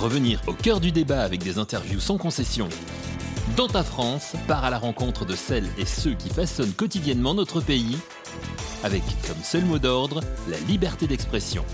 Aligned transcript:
Revenir 0.00 0.40
au 0.46 0.52
cœur 0.52 0.78
du 0.78 0.92
débat 0.92 1.22
avec 1.22 1.42
des 1.42 1.58
interviews 1.58 1.98
sans 1.98 2.18
concession. 2.18 2.68
Dans 3.56 3.66
ta 3.66 3.82
France, 3.82 4.34
part 4.46 4.64
à 4.64 4.70
la 4.70 4.78
rencontre 4.78 5.24
de 5.24 5.34
celles 5.34 5.68
et 5.76 5.86
ceux 5.86 6.14
qui 6.14 6.28
façonnent 6.28 6.72
quotidiennement 6.72 7.34
notre 7.34 7.60
pays, 7.60 7.98
avec 8.84 9.02
comme 9.26 9.42
seul 9.42 9.64
mot 9.64 9.80
d'ordre 9.80 10.20
la 10.48 10.58
liberté 10.68 11.08
d'expression. 11.08 11.64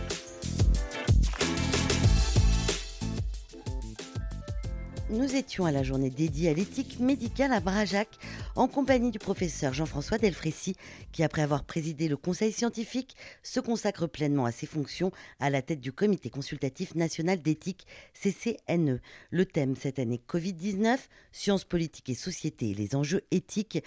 Nous 5.10 5.36
étions 5.36 5.66
à 5.66 5.70
la 5.70 5.82
journée 5.82 6.08
dédiée 6.08 6.48
à 6.48 6.54
l'éthique 6.54 7.00
médicale 7.00 7.52
à 7.52 7.60
Brajac 7.60 8.08
en 8.56 8.68
compagnie 8.68 9.10
du 9.10 9.18
professeur 9.18 9.72
Jean-François 9.72 10.18
Delfrécy 10.18 10.76
qui, 11.12 11.22
après 11.22 11.42
avoir 11.42 11.64
présidé 11.64 12.08
le 12.08 12.16
conseil 12.16 12.52
scientifique, 12.52 13.16
se 13.42 13.60
consacre 13.60 14.06
pleinement 14.06 14.44
à 14.44 14.52
ses 14.52 14.66
fonctions 14.66 15.12
à 15.40 15.50
la 15.50 15.62
tête 15.62 15.80
du 15.80 15.92
comité 15.92 16.30
consultatif 16.30 16.94
national 16.94 17.42
d'éthique 17.42 17.86
CCNE. 18.14 19.00
Le 19.30 19.44
thème 19.46 19.74
cette 19.76 19.98
année 19.98 20.20
Covid-19, 20.28 20.98
sciences 21.32 21.64
politiques 21.64 22.10
et 22.10 22.14
société 22.14 22.74
les 22.74 22.94
enjeux 22.94 23.22
éthiques. 23.30 23.82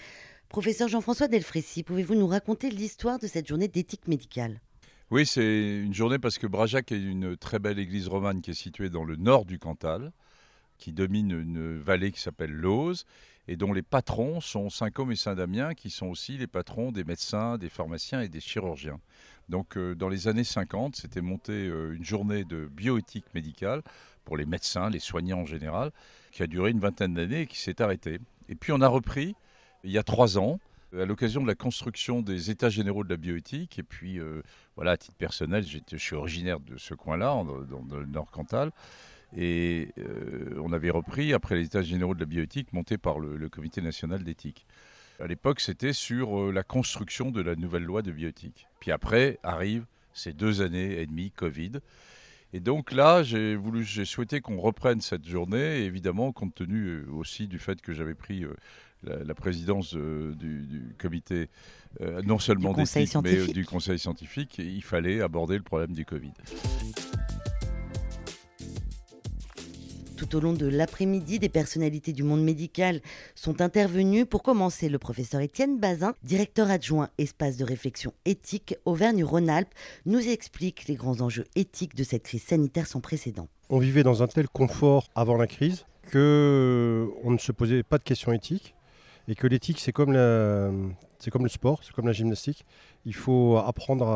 Professeur 0.48 0.88
Jean-François 0.88 1.28
Delfrécy, 1.28 1.82
pouvez-vous 1.82 2.14
nous 2.14 2.26
raconter 2.26 2.70
l'histoire 2.70 3.18
de 3.18 3.26
cette 3.26 3.46
journée 3.46 3.68
d'éthique 3.68 4.08
médicale? 4.08 4.60
Oui, 5.10 5.24
c'est 5.24 5.78
une 5.78 5.94
journée 5.94 6.18
parce 6.18 6.36
que 6.36 6.46
Brajac 6.46 6.92
est 6.92 7.00
une 7.00 7.36
très 7.36 7.58
belle 7.58 7.78
église 7.78 8.08
romane 8.08 8.42
qui 8.42 8.50
est 8.50 8.54
située 8.54 8.90
dans 8.90 9.04
le 9.04 9.16
nord 9.16 9.46
du 9.46 9.58
Cantal 9.58 10.12
qui 10.78 10.92
domine 10.92 11.32
une 11.32 11.76
vallée 11.78 12.12
qui 12.12 12.20
s'appelle 12.20 12.52
l'Auze 12.52 13.04
et 13.48 13.56
dont 13.56 13.72
les 13.72 13.82
patrons 13.82 14.40
sont 14.40 14.70
Saint-Côme 14.70 15.10
et 15.10 15.16
Saint-Damien, 15.16 15.74
qui 15.74 15.90
sont 15.90 16.06
aussi 16.06 16.36
les 16.36 16.46
patrons 16.46 16.92
des 16.92 17.02
médecins, 17.02 17.58
des 17.58 17.70
pharmaciens 17.70 18.20
et 18.20 18.28
des 18.28 18.40
chirurgiens. 18.40 19.00
Donc 19.48 19.76
euh, 19.76 19.94
dans 19.94 20.10
les 20.10 20.28
années 20.28 20.44
50, 20.44 20.96
c'était 20.96 21.22
monté 21.22 21.52
euh, 21.52 21.96
une 21.96 22.04
journée 22.04 22.44
de 22.44 22.66
bioéthique 22.66 23.32
médicale 23.34 23.82
pour 24.24 24.36
les 24.36 24.44
médecins, 24.44 24.90
les 24.90 24.98
soignants 25.00 25.40
en 25.40 25.46
général, 25.46 25.90
qui 26.30 26.42
a 26.42 26.46
duré 26.46 26.70
une 26.70 26.80
vingtaine 26.80 27.14
d'années 27.14 27.42
et 27.42 27.46
qui 27.46 27.58
s'est 27.58 27.80
arrêtée. 27.80 28.18
Et 28.50 28.54
puis 28.54 28.72
on 28.72 28.80
a 28.82 28.88
repris 28.88 29.34
il 29.82 29.90
y 29.90 29.98
a 29.98 30.02
trois 30.02 30.38
ans, 30.38 30.60
à 30.96 31.04
l'occasion 31.04 31.42
de 31.42 31.46
la 31.46 31.54
construction 31.54 32.22
des 32.22 32.50
États 32.50 32.70
généraux 32.70 33.04
de 33.04 33.10
la 33.10 33.16
bioéthique. 33.16 33.78
Et 33.78 33.82
puis, 33.82 34.18
euh, 34.18 34.42
voilà, 34.76 34.92
à 34.92 34.96
titre 34.96 35.16
personnel, 35.16 35.64
je 35.64 35.96
suis 35.96 36.16
originaire 36.16 36.60
de 36.60 36.76
ce 36.76 36.94
coin-là, 36.94 37.44
dans, 37.44 37.96
le 37.96 38.06
Nord 38.06 38.30
Cantal. 38.30 38.70
Et 39.36 39.88
euh, 39.98 40.58
on 40.62 40.72
avait 40.72 40.90
repris 40.90 41.34
après 41.34 41.56
les 41.56 41.66
états 41.66 41.82
généraux 41.82 42.14
de 42.14 42.20
la 42.20 42.26
bioéthique 42.26 42.72
montés 42.72 42.98
par 42.98 43.18
le, 43.18 43.48
Comité 43.48 43.82
national 43.82 44.24
d'éthique. 44.24 44.66
À 45.20 45.26
l'époque, 45.26 45.60
c'était 45.60 45.92
sur 45.92 46.40
euh, 46.40 46.52
la 46.52 46.62
construction 46.62 47.30
de 47.30 47.40
la 47.40 47.56
nouvelle 47.56 47.82
loi 47.82 48.02
de 48.02 48.12
bioéthique. 48.12 48.68
Puis 48.80 48.92
après 48.92 49.38
arrivent 49.42 49.86
ces 50.14 50.32
deux 50.32 50.62
années 50.62 51.00
et 51.00 51.06
demie 51.06 51.30
Covid. 51.30 51.72
Et 52.52 52.60
donc 52.60 52.92
là, 52.92 53.22
j'ai 53.22 53.56
voulu, 53.56 53.84
j'ai 53.84 54.04
souhaité 54.04 54.40
qu'on 54.40 54.58
reprenne 54.58 55.00
cette 55.00 55.26
journée, 55.26 55.80
évidemment, 55.80 56.32
compte 56.32 56.54
tenu 56.54 56.86
euh, 56.86 57.06
aussi 57.12 57.46
du 57.46 57.58
fait 57.58 57.80
que 57.82 57.92
j'avais 57.92 58.14
pris 58.14 58.44
la, 59.04 59.34
présidence 59.34 59.94
du, 59.94 60.94
comité, 60.98 61.48
non 62.24 62.38
seulement 62.38 62.72
d'éthique, 62.72 63.14
mais 63.22 63.46
du 63.46 63.64
conseil 63.64 63.98
scientifique, 63.98 64.58
il 64.58 64.82
fallait 64.82 65.20
aborder 65.20 65.56
le 65.56 65.62
problème 65.62 65.92
du 65.92 66.04
Covid. 66.04 66.32
Tout 70.18 70.34
au 70.34 70.40
long 70.40 70.52
de 70.52 70.66
l'après-midi, 70.66 71.38
des 71.38 71.48
personnalités 71.48 72.12
du 72.12 72.24
monde 72.24 72.42
médical 72.42 73.00
sont 73.36 73.60
intervenues. 73.60 74.26
Pour 74.26 74.42
commencer, 74.42 74.88
le 74.88 74.98
professeur 74.98 75.40
Étienne 75.40 75.78
Bazin, 75.78 76.12
directeur 76.24 76.72
adjoint 76.72 77.08
espace 77.18 77.56
de 77.56 77.64
réflexion 77.64 78.12
éthique 78.24 78.74
Auvergne-Rhône-Alpes, 78.84 79.72
nous 80.06 80.28
explique 80.28 80.88
les 80.88 80.96
grands 80.96 81.20
enjeux 81.20 81.44
éthiques 81.54 81.94
de 81.94 82.02
cette 82.02 82.24
crise 82.24 82.42
sanitaire 82.42 82.88
sans 82.88 82.98
précédent. 82.98 83.46
On 83.70 83.78
vivait 83.78 84.02
dans 84.02 84.24
un 84.24 84.26
tel 84.26 84.48
confort 84.48 85.06
avant 85.14 85.36
la 85.36 85.46
crise 85.46 85.86
que 86.10 87.08
on 87.22 87.30
ne 87.30 87.38
se 87.38 87.52
posait 87.52 87.84
pas 87.84 87.98
de 87.98 88.02
questions 88.02 88.32
éthiques 88.32 88.74
et 89.28 89.36
que 89.36 89.46
l'éthique 89.46 89.78
c'est 89.78 89.92
comme 89.92 90.16
c'est 91.18 91.30
comme 91.30 91.42
le 91.42 91.48
sport, 91.48 91.80
c'est 91.82 91.92
comme 91.92 92.06
la 92.06 92.12
gymnastique. 92.12 92.64
Il 93.04 93.14
faut 93.14 93.56
apprendre 93.56 94.08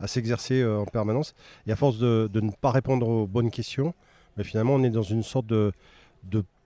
à, 0.00 0.06
s'exercer 0.06 0.60
euh, 0.60 0.78
en 0.78 0.84
permanence. 0.84 1.34
Et 1.66 1.72
à 1.72 1.76
force 1.76 1.98
de, 1.98 2.28
ne 2.34 2.50
pas 2.50 2.70
répondre 2.70 3.08
aux 3.08 3.26
bonnes 3.26 3.50
questions, 3.50 3.94
mais 4.36 4.44
finalement, 4.44 4.74
on 4.74 4.82
est 4.82 4.90
dans 4.90 5.02
une 5.02 5.22
sorte 5.22 5.46
de, 5.46 5.72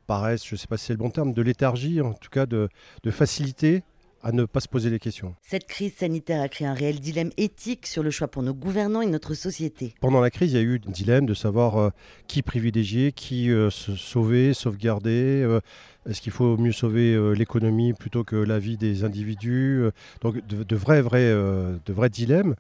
paresse, 0.07 0.45
je 0.45 0.55
ne 0.55 0.59
sais 0.59 0.67
pas 0.67 0.77
si 0.77 0.87
c'est 0.87 0.93
le 0.93 0.99
bon 0.99 1.11
terme, 1.11 1.33
de 1.33 1.43
léthargie, 1.43 2.01
en 2.01 2.15
tout 2.15 2.31
cas 2.31 2.47
de, 2.47 2.69
facilité 3.11 3.83
à 4.23 4.33
ne 4.33 4.45
pas 4.45 4.61
se 4.61 4.69
poser 4.69 4.91
les 4.91 4.99
questions. 4.99 5.35
Cette 5.41 5.67
crise 5.67 5.95
sanitaire 5.95 6.43
a 6.43 6.49
créé 6.49 6.67
un 6.67 6.75
réel 6.75 7.01
dilemme 7.01 7.31
éthique 7.39 7.87
sur 7.87 8.03
le 8.03 8.11
choix 8.11 8.29
pour 8.29 8.43
nos 8.43 8.53
gouvernants 8.53 9.01
et 9.01 9.07
notre 9.07 9.33
société. 9.33 9.95
Pendant 10.01 10.21
la 10.21 10.31
crise, 10.31 10.53
il 10.53 10.57
y 10.57 10.59
a 10.59 10.63
eu 10.63 10.79
un 10.87 10.91
dilemme 10.91 11.25
de 11.25 11.33
savoir 11.33 11.79
euh, 11.79 11.91
qui 12.27 12.43
privilégier, 12.43 13.13
qui 13.13 13.51
euh, 13.51 13.71
se 13.71 13.97
sauver, 13.97 14.53
sauvegarder. 14.53 15.43
Euh, 15.43 15.61
est-ce 16.07 16.21
qu'il 16.21 16.33
faut 16.33 16.59
mieux 16.59 16.73
sauver 16.73 17.35
l'économie 17.35 17.95
plutôt 17.95 18.25
que 18.25 18.37
la 18.37 18.59
vie 18.59 18.77
des 18.77 19.05
individus 19.05 19.85
Donc 20.23 20.47
de, 20.47 20.77
vrais, 20.77 21.03
vrais, 21.03 21.31
de 21.31 21.93
vrais 21.93 22.09
dilemmes. 22.09 22.57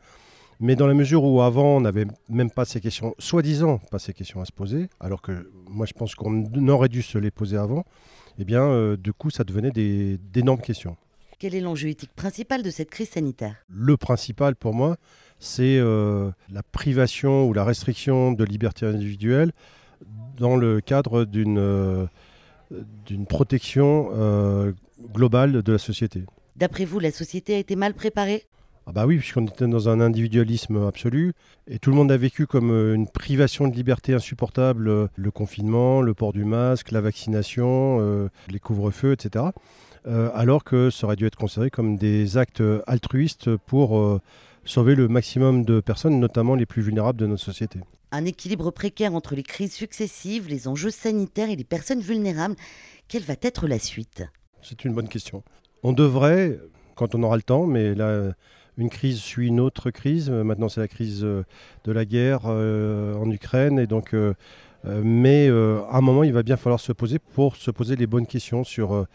Mais 0.62 0.76
dans 0.76 0.86
la 0.86 0.92
mesure 0.92 1.24
où 1.24 1.40
avant, 1.40 1.78
on 1.78 1.80
n'avait 1.80 2.06
même 2.28 2.50
pas 2.50 2.66
ces 2.66 2.80
questions, 2.80 3.14
soi-disant 3.18 3.78
pas 3.90 3.98
ces 3.98 4.12
questions 4.12 4.42
à 4.42 4.44
se 4.44 4.52
poser, 4.52 4.90
alors 5.00 5.22
que 5.22 5.50
moi 5.66 5.86
je 5.86 5.94
pense 5.94 6.14
qu'on 6.14 6.44
aurait 6.68 6.90
dû 6.90 7.00
se 7.00 7.16
les 7.16 7.30
poser 7.30 7.56
avant, 7.56 7.84
eh 8.38 8.44
bien, 8.44 8.62
euh, 8.62 8.96
du 8.98 9.14
coup, 9.14 9.30
ça 9.30 9.42
devenait 9.42 9.70
d'énormes 9.70 10.60
questions. 10.60 10.96
Quel 11.38 11.54
est 11.54 11.60
l'enjeu 11.60 11.88
éthique 11.88 12.12
principal 12.14 12.62
de 12.62 12.68
cette 12.68 12.90
crise 12.90 13.08
sanitaire? 13.08 13.56
Le 13.70 13.96
principal 13.96 14.54
pour 14.54 14.74
moi, 14.74 14.98
c'est 15.38 15.78
euh, 15.78 16.30
la 16.50 16.62
privation 16.62 17.48
ou 17.48 17.54
la 17.54 17.64
restriction 17.64 18.32
de 18.32 18.44
liberté 18.44 18.84
individuelle 18.84 19.52
dans 20.36 20.56
le 20.56 20.82
cadre 20.82 21.24
d'une 21.24 21.58
euh, 21.58 22.06
d'une 23.06 23.26
protection 23.26 24.10
globale 25.12 25.62
de 25.62 25.72
la 25.72 25.78
société. 25.78 26.24
D'après 26.54 26.84
vous, 26.84 27.00
la 27.00 27.10
société 27.10 27.54
a 27.56 27.58
été 27.58 27.74
mal 27.74 27.94
préparée? 27.94 28.44
Ah 28.90 28.92
bah 28.92 29.06
oui, 29.06 29.18
puisqu'on 29.18 29.46
était 29.46 29.68
dans 29.68 29.88
un 29.88 30.00
individualisme 30.00 30.84
absolu 30.84 31.32
et 31.68 31.78
tout 31.78 31.90
le 31.90 31.96
monde 31.96 32.10
a 32.10 32.16
vécu 32.16 32.48
comme 32.48 32.72
euh, 32.72 32.96
une 32.96 33.06
privation 33.06 33.68
de 33.68 33.72
liberté 33.72 34.14
insupportable 34.14 34.88
euh, 34.88 35.06
le 35.14 35.30
confinement, 35.30 36.02
le 36.02 36.12
port 36.12 36.32
du 36.32 36.44
masque, 36.44 36.90
la 36.90 37.00
vaccination, 37.00 37.98
euh, 38.00 38.28
les 38.48 38.58
couvre-feux, 38.58 39.12
etc. 39.12 39.44
alors 40.34 40.64
que 40.64 40.90
ça 40.90 41.06
aurait 41.06 41.14
dû 41.14 41.24
être 41.24 41.36
considéré 41.36 41.70
comme 41.70 41.98
des 41.98 42.36
actes 42.36 42.64
altruistes 42.88 43.54
pour 43.54 44.20
sauver 44.64 44.96
le 44.96 45.06
maximum 45.06 45.64
de 45.64 45.78
personnes, 45.78 46.18
notamment 46.18 46.56
les 46.56 46.66
plus 46.66 46.82
vulnérables 46.82 47.20
de 47.20 47.26
notre 47.26 47.44
société. 47.44 47.78
Un 48.10 48.24
équilibre 48.24 48.72
précaire 48.72 49.14
entre 49.14 49.36
les 49.36 49.44
crises 49.44 49.74
successives, 49.74 50.48
les 50.48 50.66
enjeux 50.66 50.90
sanitaires 50.90 51.50
et 51.50 51.54
les 51.54 51.64
personnes 51.64 52.00
vulnérables. 52.00 52.56
Quelle 53.06 53.22
va 53.22 53.34
être 53.40 53.68
la 53.68 53.78
suite? 53.78 54.24
C'est 54.62 54.84
une 54.84 54.94
bonne 54.94 55.08
question. 55.08 55.44
On 55.84 55.92
devrait, 55.92 56.58
quand 56.96 57.14
on 57.14 57.22
aura 57.22 57.36
le 57.36 57.42
temps, 57.42 57.66
mais 57.66 57.94
là 57.94 58.32
une 58.76 58.90
crise 58.90 59.18
suit 59.18 59.48
une 59.48 59.60
autre 59.60 59.90
crise. 59.90 60.30
Euh, 60.30 60.44
maintenant, 60.44 60.68
c'est 60.68 60.80
la 60.80 60.88
crise 60.88 61.24
euh, 61.24 61.44
de 61.84 61.92
la 61.92 62.04
guerre 62.04 62.42
euh, 62.46 63.14
en 63.14 63.30
Ukraine. 63.30 63.78
Et 63.78 63.86
donc, 63.86 64.14
mais 64.84 65.48
à 65.48 65.98
un 65.98 66.00
moment, 66.00 66.24
il 66.24 66.32
va 66.32 66.42
bien 66.42 66.56
falloir 66.56 66.80
se 66.80 66.92
poser 66.92 67.18
pour 67.18 67.56
se 67.56 67.70
poser 67.70 67.96
les 67.96 68.06
bonnes 68.06 68.26
questions 68.26 68.64
sur 68.64 69.06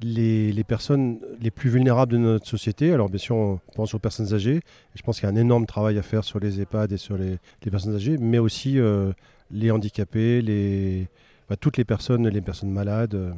les, 0.00 0.64
personnes 0.66 1.18
les 1.40 1.50
plus 1.50 1.68
vulnérables 1.68 2.12
de 2.12 2.18
notre 2.18 2.46
société. 2.46 2.94
Alors, 2.94 3.10
bien 3.10 3.18
sûr, 3.18 3.36
on 3.36 3.60
pense 3.76 3.92
aux 3.92 3.98
personnes 3.98 4.32
âgées. 4.32 4.60
je 4.94 5.02
pense 5.02 5.20
qu'il 5.20 5.28
y 5.28 5.30
a 5.30 5.34
un 5.34 5.36
énorme 5.36 5.66
travail 5.66 5.98
à 5.98 6.02
faire 6.02 6.24
sur 6.24 6.40
les 6.40 6.62
EHPAD 6.62 6.92
et 6.92 6.96
sur 6.96 7.18
les, 7.18 7.38
personnes 7.70 7.94
âgées, 7.94 8.16
mais 8.16 8.38
aussi 8.38 8.78
les 9.50 9.70
handicapés, 9.70 10.40
les, 10.40 11.08
toutes 11.60 11.76
les 11.76 11.84
personnes, 11.84 12.26
les 12.26 12.40
personnes 12.40 12.70
malades 12.70 13.34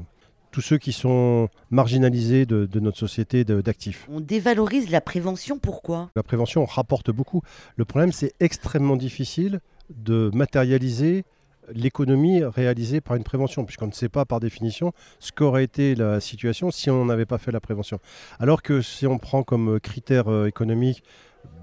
tous 0.55 0.61
ceux 0.61 0.79
qui 0.79 0.93
sont 0.93 1.49
marginalisés 1.71 2.47
de, 2.47 2.79
notre 2.79 2.97
société 2.97 3.45
d'actifs. 3.45 4.07
On 4.09 4.21
dévalorise 4.21 4.89
la 4.89 5.01
prévention, 5.01 5.59
pourquoi? 5.59 6.11
La 6.15 6.23
prévention 6.23 6.65
rapporte 6.65 7.11
beaucoup. 7.11 7.43
Le 7.75 7.85
problème, 7.85 8.13
c'est 8.13 8.35
extrêmement 8.39 8.95
difficile 8.95 9.59
de 9.91 10.31
matérialiser 10.33 11.25
l'économie 11.73 12.45
réalisée 12.45 13.01
par 13.01 13.17
une 13.17 13.25
prévention, 13.25 13.65
puisqu'on 13.65 13.89
ne 13.89 13.93
sait 13.93 14.09
pas 14.09 14.27
par 14.27 14.39
définition 14.39 14.93
ce 15.19 15.33
qu'aurait 15.33 15.65
été 15.65 15.97
la 15.97 16.21
situation 16.21 16.71
si 16.71 16.89
on 16.89 17.05
n'avait 17.05 17.27
pas 17.27 17.39
fait 17.39 17.50
la 17.50 17.61
prévention. 17.61 17.99
Alors 18.39 18.62
que 18.62 18.81
si 18.81 19.09
on 19.09 19.19
prend 19.19 19.43
comme 19.43 19.81
critère 19.81 20.29
euh, 20.29 20.47
économique 20.47 21.03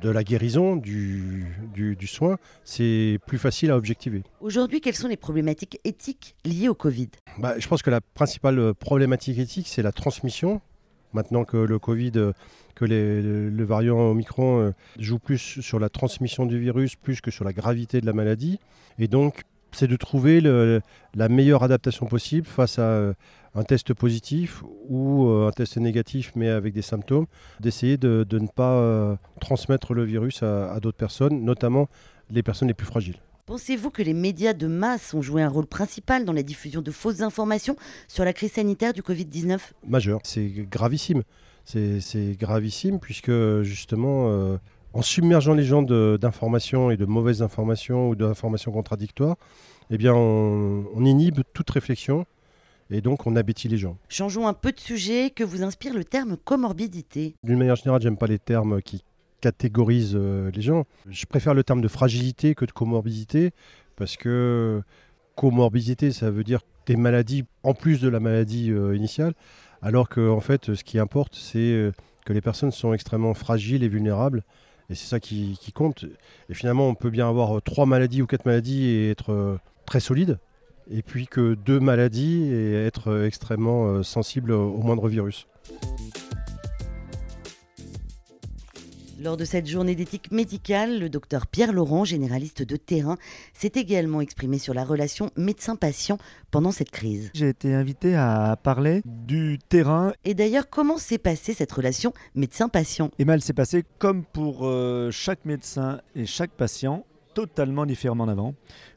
de 0.02 0.10
la 0.10 0.24
guérison, 0.24 0.76
du, 0.76 1.46
du, 1.74 2.08
soin, 2.08 2.38
c'est 2.64 3.20
plus 3.28 3.38
facile 3.38 3.72
à 3.72 3.78
objectiver. 3.78 4.24
Aujourd'hui, 4.40 4.82
quelles 4.82 4.96
sont 4.96 5.08
les 5.08 5.18
problématiques 5.18 5.80
éthiques 5.84 6.36
liées 6.44 6.70
au 6.70 6.74
Covid? 6.74 7.10
Bah, 7.38 7.56
Je 7.60 7.68
pense 7.68 7.82
que 7.84 7.90
la 7.90 8.02
principale 8.02 8.74
problématique 8.74 9.38
éthique, 9.38 9.68
c'est 9.68 9.84
la 9.84 9.92
transmission. 9.92 10.62
Maintenant 11.14 11.44
que 11.44 11.58
le 11.58 11.78
Covid, 11.78 12.14
euh, 12.16 12.32
que 12.74 12.86
le 12.86 13.64
variant 13.64 14.00
Omicron 14.00 14.62
euh, 14.62 14.72
joue 14.98 15.20
plus 15.20 15.60
sur 15.62 15.78
la 15.78 15.90
transmission 15.90 16.46
du 16.46 16.58
virus, 16.58 16.96
plus 16.96 17.22
que 17.22 17.32
sur 17.32 17.44
la 17.44 17.54
gravité 17.54 18.02
de 18.02 18.06
la 18.06 18.14
maladie. 18.14 18.60
Et 18.98 19.08
donc, 19.08 19.44
c'est 19.72 19.88
de 19.88 19.96
trouver 19.96 20.42
la 20.42 21.30
meilleure 21.30 21.64
adaptation 21.64 22.06
possible 22.06 22.48
face 22.48 22.80
à 22.80 22.84
euh, 22.84 23.14
un 23.56 23.64
test 23.64 23.94
positif 23.94 24.64
ou 24.88 25.28
euh, 25.28 25.48
un 25.48 25.52
test 25.52 25.78
négatif 25.78 26.32
mais 26.36 26.50
avec 26.50 26.74
des 26.74 26.82
symptômes, 26.82 27.26
d'essayer 27.60 27.98
de, 27.98 28.26
ne 28.32 28.48
pas 28.48 28.74
euh, 28.74 29.16
transmettre 29.40 29.94
le 29.94 30.04
virus 30.04 30.44
à, 30.44 30.80
d'autres 30.80 30.98
personnes, 30.98 31.44
notamment 31.44 31.90
les 32.30 32.44
personnes 32.44 32.68
les 32.68 32.74
plus 32.74 32.88
fragiles. 32.88 33.18
Pensez-vous 33.46 33.90
que 33.90 34.02
les 34.02 34.14
médias 34.14 34.54
de 34.54 34.68
masse 34.68 35.14
ont 35.14 35.22
joué 35.22 35.42
un 35.42 35.50
rôle 35.50 35.66
principal 35.66 36.24
dans 36.24 36.32
la 36.32 36.44
diffusion 36.44 36.82
de 36.82 36.92
fausses 36.92 37.22
informations 37.22 37.76
sur 38.08 38.24
la 38.24 38.34
crise 38.34 38.54
sanitaire 38.54 38.94
du 38.94 39.02
Covid-19 39.02 39.60
Majeur, 39.88 40.20
c'est 40.24 40.48
gravissime. 40.48 41.24
C'est 41.66 42.38
gravissime 42.40 43.00
puisque 43.00 43.32
justement, 43.62 44.30
euh, 44.30 44.58
en 44.94 45.02
submergeant 45.02 45.54
les 45.54 45.64
gens 45.64 45.82
d'informations 45.82 46.92
et 46.92 46.98
de 46.98 47.06
mauvaises 47.06 47.42
informations 47.42 48.10
ou 48.10 48.16
d'informations 48.16 48.72
contradictoires, 48.72 49.36
eh 49.90 49.98
bien, 49.98 50.14
on, 50.14 50.86
on 50.94 51.06
inhibe 51.06 51.40
toute 51.54 51.70
réflexion 51.70 52.26
et 52.90 53.02
donc 53.02 53.26
on 53.26 53.36
abétit 53.36 53.68
les 53.68 53.78
gens. 53.78 53.98
Changeons 54.10 54.48
un 54.48 54.54
peu 54.54 54.72
de 54.72 54.80
sujet. 54.80 55.30
Que 55.30 55.44
vous 55.44 55.64
inspire 55.64 55.94
le 55.94 56.04
terme 56.04 56.38
comorbidité? 56.38 57.36
D'une 57.44 57.58
manière 57.58 57.78
générale, 57.78 58.02
j'aime 58.02 58.18
pas 58.18 58.28
les 58.28 58.40
termes 58.40 58.82
qui 58.82 59.04
catégorisent 59.40 60.16
euh, 60.16 60.52
les 60.54 60.62
gens. 60.62 60.86
Je 61.10 61.26
préfère 61.26 61.54
le 61.54 61.64
terme 61.64 61.82
de 61.82 61.88
fragilité 61.88 62.54
que 62.54 62.66
de 62.66 62.72
comorbidité 62.72 63.52
parce 63.96 64.18
que 64.18 64.82
comorbidité, 65.36 66.12
ça 66.12 66.30
veut 66.30 66.44
dire 66.44 66.62
des 66.86 66.96
maladies 66.96 67.46
en 67.64 67.74
plus 67.74 68.02
de 68.02 68.10
la 68.10 68.20
maladie 68.20 68.72
euh, 68.72 68.96
initiale, 68.96 69.34
alors 69.82 70.10
que 70.10 70.30
en 70.30 70.40
fait, 70.40 70.74
ce 70.74 70.84
qui 70.84 71.00
importe, 71.00 71.36
c'est 71.36 71.60
euh, 71.60 71.92
que 72.26 72.34
les 72.34 72.42
personnes 72.42 72.72
sont 72.72 72.94
extrêmement 72.94 73.34
fragiles 73.34 73.84
et 73.84 73.88
vulnérables. 73.88 74.44
Et 74.92 74.96
c'est 74.96 75.08
ça 75.08 75.20
qui, 75.20 75.58
compte. 75.74 76.06
Et 76.50 76.54
finalement, 76.54 76.88
on 76.88 76.96
peut 76.96 77.10
bien 77.10 77.28
avoir 77.28 77.62
trois 77.62 77.86
maladies 77.86 78.22
ou 78.22 78.28
quatre 78.28 78.46
maladies 78.46 78.86
et 78.86 79.10
être 79.10 79.58
très 79.86 80.02
solide 80.02 80.38
et 80.90 81.02
puis 81.02 81.28
que 81.28 81.54
deux 81.54 81.80
maladies 81.80 82.52
et 82.52 82.74
être 82.74 83.26
extrêmement 83.26 83.88
euh, 83.88 84.04
sensible 84.04 84.52
au 84.52 84.78
moindre 84.78 85.08
virus. 85.08 85.48
Lors 89.24 89.38
de 89.38 89.46
cette 89.46 89.68
journée 89.68 89.94
d'éthique 89.94 90.32
médicale, 90.32 91.00
le 91.00 91.08
docteur 91.08 91.46
Pierre 91.46 91.74
Laurent, 91.74 92.06
généraliste 92.06 92.64
de 92.64 92.76
terrain, 92.76 93.18
s'est 93.54 93.74
également 93.76 94.20
exprimé 94.20 94.58
sur 94.58 94.74
la 94.74 94.84
relation 94.84 95.30
médecin-patient 95.38 96.18
pendant 96.50 96.72
cette 96.72 96.90
crise. 96.90 97.30
J'ai 97.36 97.50
été 97.50 97.76
invité 97.76 98.16
à 98.16 98.58
parler 98.64 99.04
du 99.06 99.60
terrain. 99.70 100.12
Et 100.26 100.34
d'ailleurs, 100.34 100.72
comment 100.72 100.98
s'est 100.98 101.20
passée 101.20 101.54
cette 101.54 101.72
relation 101.72 102.14
médecin-patient? 102.34 103.12
Eh 103.20 103.26
bien, 103.26 103.36
elle 103.36 103.44
s'est 103.44 103.54
passée 103.54 103.84
comme 104.00 104.24
pour 104.24 104.62
euh, 104.66 105.12
chaque 105.12 105.46
médecin 105.46 106.02
et 106.16 106.26
chaque 106.26 106.52
patient, 106.52 107.06
totalement 107.36 107.86
différemment 107.86 108.26
d'avant, 108.26 108.56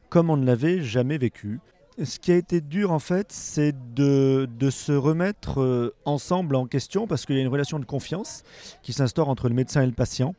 comme 0.09 0.31
on 0.31 0.37
ne 0.37 0.45
l'avait 0.47 0.81
jamais 0.81 1.19
vécu. 1.19 1.59
Ce 2.03 2.19
qui 2.19 2.33
a 2.33 2.35
été 2.35 2.59
dur 2.59 2.91
en 2.91 2.99
fait, 2.99 3.27
c'est 3.31 3.73
de, 3.93 4.47
se 4.69 4.91
remettre 4.91 5.61
euh, 5.61 5.95
ensemble 6.03 6.57
en 6.57 6.65
question 6.65 7.07
parce 7.07 7.25
qu'il 7.25 7.37
y 7.37 7.39
a 7.39 7.41
une 7.41 7.47
relation 7.47 7.79
de 7.79 7.85
confiance 7.85 8.43
qui 8.83 8.91
s'instaure 8.91 9.29
entre 9.29 9.47
le 9.47 9.55
médecin 9.55 9.81
et 9.81 9.85
le 9.85 9.93
patient. 9.93 10.35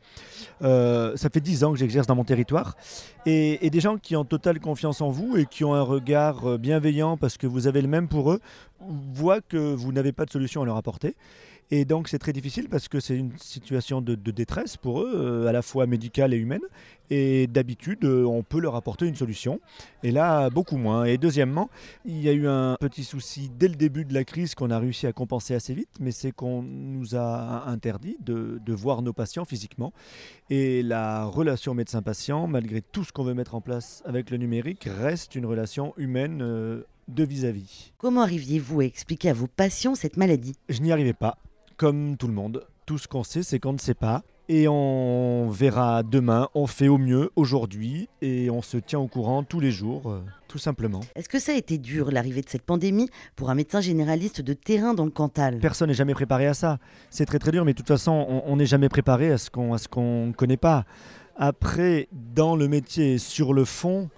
Euh, 0.61 1.17
ça 1.17 1.29
fait 1.31 1.39
dix 1.39 1.63
ans 1.63 1.71
que 1.71 1.79
j'exerce 1.79 2.05
dans 2.05 2.15
mon 2.15 2.25
territoire 2.25 2.75
et, 3.25 3.65
et, 3.65 3.71
des 3.71 3.79
gens 3.79 3.97
qui 3.97 4.15
ont 4.15 4.23
totale 4.23 4.59
confiance 4.59 5.01
en 5.01 5.09
vous 5.09 5.35
et 5.37 5.47
qui 5.47 5.63
ont 5.63 5.73
un 5.73 5.81
regard 5.81 6.47
euh, 6.47 6.57
bienveillant 6.59 7.17
parce 7.17 7.37
que 7.37 7.47
vous 7.47 7.65
avez 7.65 7.81
le 7.81 7.87
même 7.87 8.07
pour 8.07 8.31
eux 8.31 8.39
voient 9.13 9.41
que 9.41 9.57
vous 9.57 9.91
n'avez 9.91 10.11
pas 10.11 10.25
de 10.25 10.31
solution 10.31 10.61
à 10.61 10.65
leur 10.65 10.77
apporter. 10.77 11.15
Et 11.69 11.83
donc 11.83 12.07
c'est 12.07 12.19
très 12.19 12.31
difficile 12.31 12.69
parce 12.69 12.87
que 12.87 12.99
c'est 12.99 13.17
une 13.17 13.37
situation 13.37 14.01
de, 14.01 14.15
détresse 14.15 14.77
pour 14.77 15.01
eux, 15.01 15.11
euh, 15.15 15.47
à 15.47 15.51
la 15.51 15.61
fois 15.61 15.85
médicale 15.85 16.33
et 16.33 16.37
humaine. 16.37 16.61
Et 17.09 17.47
d'habitude, 17.47 18.03
euh, 18.03 18.25
on 18.25 18.43
peut 18.43 18.59
leur 18.59 18.75
apporter 18.75 19.05
une 19.05 19.15
solution. 19.15 19.59
Et 20.03 20.11
là, 20.11 20.49
beaucoup 20.49 20.77
moins. 20.77 21.05
Et 21.05 21.17
deuxièmement, 21.17 21.69
il 22.05 22.21
y 22.21 22.29
a 22.29 22.33
eu 22.33 22.47
un 22.47 22.75
petit 22.79 23.03
souci 23.03 23.49
dès 23.57 23.67
le 23.67 23.75
début 23.75 24.05
de 24.05 24.13
la 24.13 24.23
crise 24.23 24.55
qu'on 24.55 24.71
a 24.71 24.79
réussi 24.79 25.07
à 25.07 25.13
compenser 25.13 25.55
assez 25.55 25.73
vite, 25.73 25.89
mais 25.99 26.11
c'est 26.11 26.31
qu'on 26.31 26.61
nous 26.61 27.15
a 27.15 27.67
interdit 27.67 28.17
de, 28.19 28.59
voir 28.73 29.01
nos 29.01 29.13
patients 29.13 29.45
physiquement. 29.45 29.93
Et 30.49 30.83
la 30.83 31.25
relation 31.25 31.73
médecin-patient, 31.73 32.47
malgré 32.47 32.81
tout 32.81 33.03
ce 33.03 33.11
qu'on 33.11 33.23
veut 33.23 33.33
mettre 33.33 33.55
en 33.55 33.61
place 33.61 34.03
avec 34.05 34.29
le 34.29 34.37
numérique, 34.37 34.87
reste 34.89 35.35
une 35.35 35.45
relation 35.45 35.93
humaine. 35.97 36.41
Euh, 36.41 36.83
de 37.07 37.23
vis-à-vis. 37.23 37.61
-vis. 37.61 37.91
Comment 37.99 38.21
arriviez-vous 38.21 38.81
à 38.81 38.83
expliquer 38.83 39.29
à 39.29 39.33
vos 39.33 39.47
patients 39.47 39.95
cette 39.95 40.17
maladie? 40.17 40.55
Je 40.67 40.81
n'y 40.81 40.91
arrivais 40.91 41.13
pas 41.13 41.37
comme 41.77 42.17
tout 42.17 42.27
le 42.27 42.33
monde. 42.33 42.65
Tout 42.85 42.97
ce 42.97 43.07
qu'on 43.07 43.23
sait, 43.23 43.43
c'est 43.43 43.59
qu'on 43.59 43.73
ne 43.73 43.77
sait 43.77 43.93
pas. 43.93 44.23
Et 44.49 44.67
on 44.69 45.49
verra 45.49 46.03
demain, 46.03 46.47
on 46.55 46.67
fait 46.67 46.87
au 46.87 46.97
mieux 46.97 47.31
aujourd'hui 47.35 48.07
et 48.21 48.49
on 48.49 48.61
se 48.61 48.77
tient 48.77 48.97
au 48.97 49.07
courant 49.07 49.43
tous 49.43 49.59
les 49.59 49.71
jours, 49.71 50.09
euh, 50.09 50.23
tout 50.47 50.57
simplement. 50.57 51.01
Est-ce 51.15 51.27
que 51.27 51.37
ça 51.37 51.51
a 51.51 51.55
été 51.55 51.77
dur 51.77 52.11
l'arrivée 52.11 52.41
de 52.41 52.47
cette 52.47 52.61
pandémie 52.61 53.09
pour 53.35 53.49
un 53.49 53.55
médecin 53.55 53.81
généraliste 53.81 54.39
de 54.39 54.53
terrain 54.53 54.93
dans 54.93 55.03
le 55.03 55.11
Cantal? 55.11 55.59
Personne 55.59 55.89
n'est 55.89 55.93
jamais 55.93 56.13
préparé 56.13 56.47
à 56.47 56.53
ça. 56.53 56.77
C'est 57.09 57.25
très 57.25 57.39
très 57.39 57.51
dur, 57.51 57.65
mais 57.65 57.73
de 57.73 57.77
toute 57.77 57.89
façon, 57.89 58.41
on 58.45 58.55
n'est 58.55 58.65
jamais 58.65 58.87
préparé 58.87 59.33
à 59.33 59.37
ce 59.37 59.49
qu'on 59.49 60.27
ne 60.27 60.31
connaît 60.31 60.55
pas. 60.55 60.85
Après, 61.35 62.07
dans 62.13 62.55
le 62.55 62.69
métier, 62.69 63.17
sur 63.17 63.53
le 63.53 63.65
fond, 63.65 64.09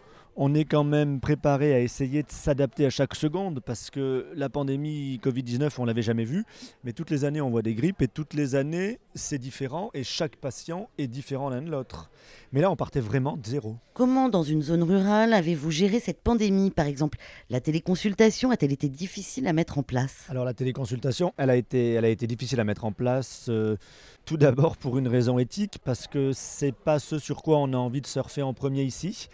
on 0.42 0.54
est 0.54 0.64
quand 0.64 0.86
même 0.86 1.20
préparé 1.20 1.74
à 1.74 1.82
essayer 1.82 2.24
de 2.24 2.32
s'adapter 2.32 2.86
à 2.86 2.90
chaque 2.90 3.14
seconde 3.14 3.60
parce 3.60 3.90
que 3.90 4.26
la 4.36 4.48
pandémie 4.48 5.20
Covid-19, 5.22 5.70
on 5.80 5.86
l'avait 5.86 6.02
jamais 6.02 6.24
vue, 6.24 6.46
mais 6.86 6.94
toutes 6.94 7.10
les 7.10 7.26
années 7.26 7.42
on 7.42 7.50
voit 7.50 7.62
des 7.62 7.76
grippes 7.76 8.02
et 8.02 8.08
toutes 8.08 8.34
les 8.34 8.56
années 8.56 9.00
c'est 9.16 9.38
différent 9.38 9.92
et 9.94 10.06
chaque 10.06 10.38
patient 10.38 10.90
est 10.98 11.08
différent 11.08 11.50
l'un 11.50 11.62
de 11.62 11.70
l'autre. 11.70 12.10
Mais 12.54 12.62
là 12.62 12.72
on 12.72 12.78
partait 12.78 13.02
vraiment 13.02 13.36
de 13.36 13.46
zéro. 13.46 13.76
Comment 13.94 14.30
dans 14.30 14.44
une 14.44 14.62
zone 14.62 14.84
rurale 14.84 15.34
avez-vous 15.34 15.72
géré 15.72 16.00
cette 16.00 16.22
pandémie? 16.22 16.72
Par 16.72 16.86
exemple 16.86 17.18
La 17.50 17.60
téléconsultation 17.60 18.50
a-t-elle 18.50 18.72
été 18.72 18.88
difficile 18.88 19.46
à 19.46 19.52
mettre 19.52 19.78
en 19.78 19.84
place? 19.84 20.26
Alors 20.30 20.46
la 20.46 20.54
téléconsultation, 20.54 21.34
elle 21.36 21.50
a 21.50 21.58
été, 21.58 21.96
elle 21.96 22.06
a 22.06 22.10
été 22.10 22.28
difficile 22.28 22.62
à 22.62 22.64
mettre 22.64 22.86
en 22.86 22.94
place. 22.94 23.48
Euh, 23.50 23.76
tout 24.30 24.38
d'abord 24.38 24.78
pour 24.78 25.00
une 25.00 25.08
raison 25.08 25.40
éthique, 25.40 25.80
parce 25.84 26.06
que 26.06 26.34
c'est 26.34 26.72
pas 26.72 27.00
ce 27.00 27.18
sur 27.18 27.42
quoi 27.42 27.58
on 27.58 27.74
a 27.74 27.78
envie 27.78 28.00
de 28.00 28.06
surfer 28.06 28.44
en 28.44 28.54
premier 28.54 28.84
ici. 28.84 29.28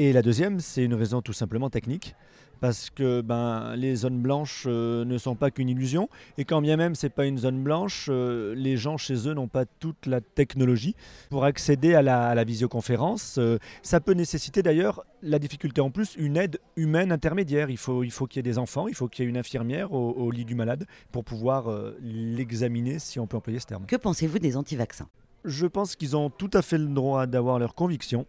Et 0.00 0.14
la 0.14 0.22
deuxième, 0.22 0.60
c'est 0.60 0.82
une 0.82 0.94
raison 0.94 1.20
tout 1.20 1.34
simplement 1.34 1.68
technique 1.68 2.14
parce 2.62 2.88
que 2.88 3.20
ben, 3.20 3.76
les 3.76 3.96
zones 3.96 4.22
blanches 4.22 4.64
euh, 4.66 5.04
ne 5.04 5.18
sont 5.18 5.34
pas 5.34 5.50
qu'une 5.50 5.68
illusion. 5.68 6.08
Et 6.38 6.46
quand 6.46 6.62
bien 6.62 6.78
même 6.78 6.94
c'est 6.94 7.10
pas 7.10 7.26
une 7.26 7.36
zone 7.36 7.62
blanche, 7.62 8.06
euh, 8.08 8.54
les 8.54 8.78
gens 8.78 8.96
chez 8.96 9.28
eux 9.28 9.34
n'ont 9.34 9.46
pas 9.46 9.66
toute 9.66 10.06
la 10.06 10.22
technologie 10.22 10.96
pour 11.28 11.44
accéder 11.44 11.94
à 11.94 12.00
la, 12.00 12.44
visioconférence. 12.44 13.36
Euh, 13.36 13.58
ça 13.82 14.00
peut 14.00 14.14
nécessiter 14.14 14.62
d'ailleurs 14.62 15.04
la 15.20 15.38
difficulté 15.38 15.82
en 15.82 15.90
plus, 15.90 16.16
une 16.16 16.38
aide 16.38 16.60
humaine 16.76 17.12
intermédiaire. 17.12 17.68
Il 17.68 17.76
faut 17.76 18.00
qu'il 18.00 18.10
faut 18.10 18.26
qu'il 18.26 18.38
y 18.38 18.40
ait 18.40 18.50
des 18.50 18.56
enfants, 18.56 18.88
il 18.88 18.94
faut 18.94 19.06
qu'il 19.06 19.26
y 19.26 19.28
ait 19.28 19.30
une 19.30 19.36
infirmière 19.36 19.92
au, 19.92 20.12
au, 20.12 20.30
lit 20.30 20.46
du 20.46 20.54
malade 20.54 20.86
pour 21.12 21.24
pouvoir 21.24 21.66
l'examiner, 22.00 23.00
si 23.00 23.20
on 23.20 23.26
peut 23.26 23.36
employer 23.36 23.60
ce 23.60 23.66
terme. 23.66 23.84
Que 23.84 23.96
pensez-vous 23.96 24.38
des 24.38 24.56
anti-vaccins? 24.56 25.08
Je 25.44 25.66
pense 25.66 25.94
qu'ils 25.94 26.16
ont 26.16 26.30
tout 26.30 26.50
à 26.54 26.62
fait 26.62 26.78
le 26.78 26.86
droit 26.86 27.26
d'avoir 27.26 27.58
leurs 27.58 27.74
convictions 27.74 28.24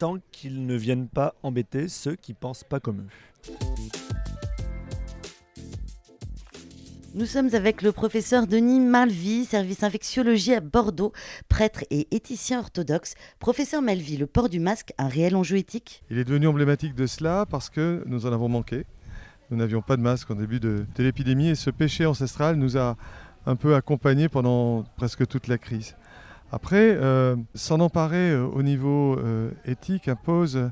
tant 0.00 0.16
qu'ils 0.32 0.66
ne 0.66 0.74
viennent 0.74 1.08
pas 1.08 1.34
embêter 1.42 1.86
ceux 1.86 2.16
qui 2.16 2.32
pensent 2.32 2.64
pas 2.64 2.80
comme 2.80 3.02
eux. 3.02 3.52
Nous 7.14 7.26
sommes 7.26 7.54
avec 7.54 7.82
le 7.82 7.92
professeur 7.92 8.46
Denis 8.46 8.80
Malvy, 8.80 9.44
service 9.44 9.82
infectiologie 9.82 10.54
à 10.54 10.60
Bordeaux, 10.60 11.12
prêtre 11.50 11.84
et 11.90 12.08
éthicien 12.12 12.60
orthodoxe. 12.60 13.14
Professeur 13.40 13.82
Malvy, 13.82 14.16
le 14.16 14.26
port 14.26 14.48
du 14.48 14.58
masque, 14.58 14.94
un 14.96 15.08
réel 15.08 15.36
enjeu 15.36 15.58
éthique? 15.58 16.02
Il 16.10 16.18
est 16.18 16.24
devenu 16.24 16.46
emblématique 16.46 16.94
de 16.94 17.06
cela 17.06 17.44
parce 17.44 17.68
que 17.68 18.02
nous 18.06 18.24
en 18.24 18.32
avons 18.32 18.48
manqué. 18.48 18.86
Nous 19.50 19.58
n'avions 19.58 19.82
pas 19.82 19.98
de 19.98 20.02
masque 20.02 20.30
en 20.30 20.36
début 20.36 20.60
de, 20.60 20.86
de 20.94 21.02
l'épidémie 21.02 21.48
et 21.48 21.56
ce 21.56 21.68
péché 21.68 22.06
ancestral 22.06 22.56
nous 22.56 22.78
a 22.78 22.96
un 23.44 23.56
peu 23.56 23.74
accompagnés 23.74 24.30
pendant 24.30 24.84
presque 24.96 25.26
toute 25.26 25.46
la 25.46 25.58
crise. 25.58 25.94
Après, 26.52 26.96
euh, 26.96 27.36
s'en 27.54 27.78
emparer 27.80 28.32
euh, 28.32 28.44
au 28.44 28.62
niveau 28.62 29.16
euh, 29.18 29.52
éthique 29.64 30.08
impose 30.08 30.70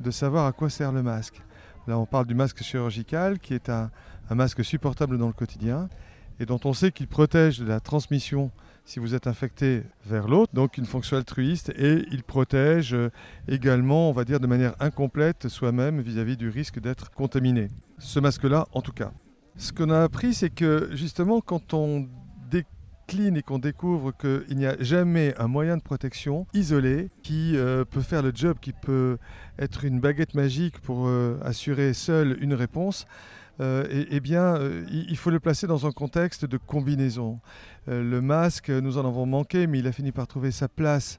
de 0.00 0.10
savoir 0.10 0.46
à 0.46 0.52
quoi 0.52 0.70
sert 0.70 0.90
le 0.90 1.02
masque. 1.02 1.40
Là, 1.86 1.98
on 1.98 2.06
parle 2.06 2.26
du 2.26 2.34
masque 2.34 2.62
chirurgical, 2.62 3.38
qui 3.38 3.54
est 3.54 3.68
un, 3.68 3.90
masque 4.30 4.64
supportable 4.64 5.18
dans 5.18 5.26
le 5.26 5.32
quotidien 5.32 5.88
et 6.38 6.46
dont 6.46 6.60
on 6.64 6.72
sait 6.72 6.90
qu'il 6.90 7.06
protège 7.06 7.58
de 7.58 7.66
la 7.66 7.80
transmission 7.80 8.50
si 8.84 8.98
vous 8.98 9.14
êtes 9.14 9.26
infecté 9.26 9.82
vers 10.06 10.26
l'autre, 10.26 10.52
donc 10.54 10.78
une 10.78 10.86
fonction 10.86 11.16
altruiste, 11.16 11.70
et 11.76 12.06
il 12.10 12.24
protège 12.24 12.96
également, 13.46 14.08
on 14.08 14.12
va 14.12 14.24
dire 14.24 14.40
de 14.40 14.46
manière 14.46 14.74
incomplète, 14.80 15.48
soi-même 15.48 16.00
vis-à-vis 16.00 16.36
du 16.36 16.48
risque 16.48 16.80
d'être 16.80 17.10
contaminé. 17.10 17.68
Ce 17.98 18.18
masque-là, 18.18 18.66
en 18.72 18.80
tout 18.80 18.92
cas. 18.92 19.12
Ce 19.56 19.72
qu'on 19.72 19.90
a 19.90 20.02
appris, 20.02 20.32
c'est 20.32 20.50
que 20.50 20.88
justement, 20.92 21.40
quand 21.40 21.74
on 21.74 22.08
et 23.18 23.42
qu'on 23.42 23.58
découvre 23.58 24.12
qu'il 24.12 24.56
n'y 24.56 24.66
a 24.66 24.76
jamais 24.80 25.34
un 25.36 25.48
moyen 25.48 25.76
de 25.76 25.82
protection 25.82 26.46
isolé 26.54 27.10
qui 27.24 27.56
euh, 27.56 27.84
peut 27.84 28.02
faire 28.02 28.22
le 28.22 28.30
job, 28.32 28.58
qui 28.60 28.72
peut 28.72 29.18
être 29.58 29.84
une 29.84 29.98
baguette 29.98 30.34
magique 30.34 30.78
pour 30.80 31.08
euh, 31.08 31.36
assurer 31.42 31.92
seul 31.92 32.38
une 32.40 32.54
réponse, 32.54 33.06
euh, 33.60 34.06
eh 34.10 34.20
bien, 34.20 34.58
il 34.90 35.16
faut 35.16 35.30
le 35.30 35.40
placer 35.40 35.66
dans 35.66 35.86
un 35.86 35.90
contexte 35.90 36.44
de 36.44 36.56
combinaison. 36.56 37.40
le 37.88 38.20
masque, 38.20 38.70
nous 38.70 38.96
en 38.96 39.04
avons 39.04 39.26
manqué, 39.26 39.66
mais 39.66 39.80
il 39.80 39.86
a 39.88 39.92
fini 39.92 40.12
par 40.12 40.28
trouver 40.28 40.52
sa 40.52 40.68
place 40.68 41.18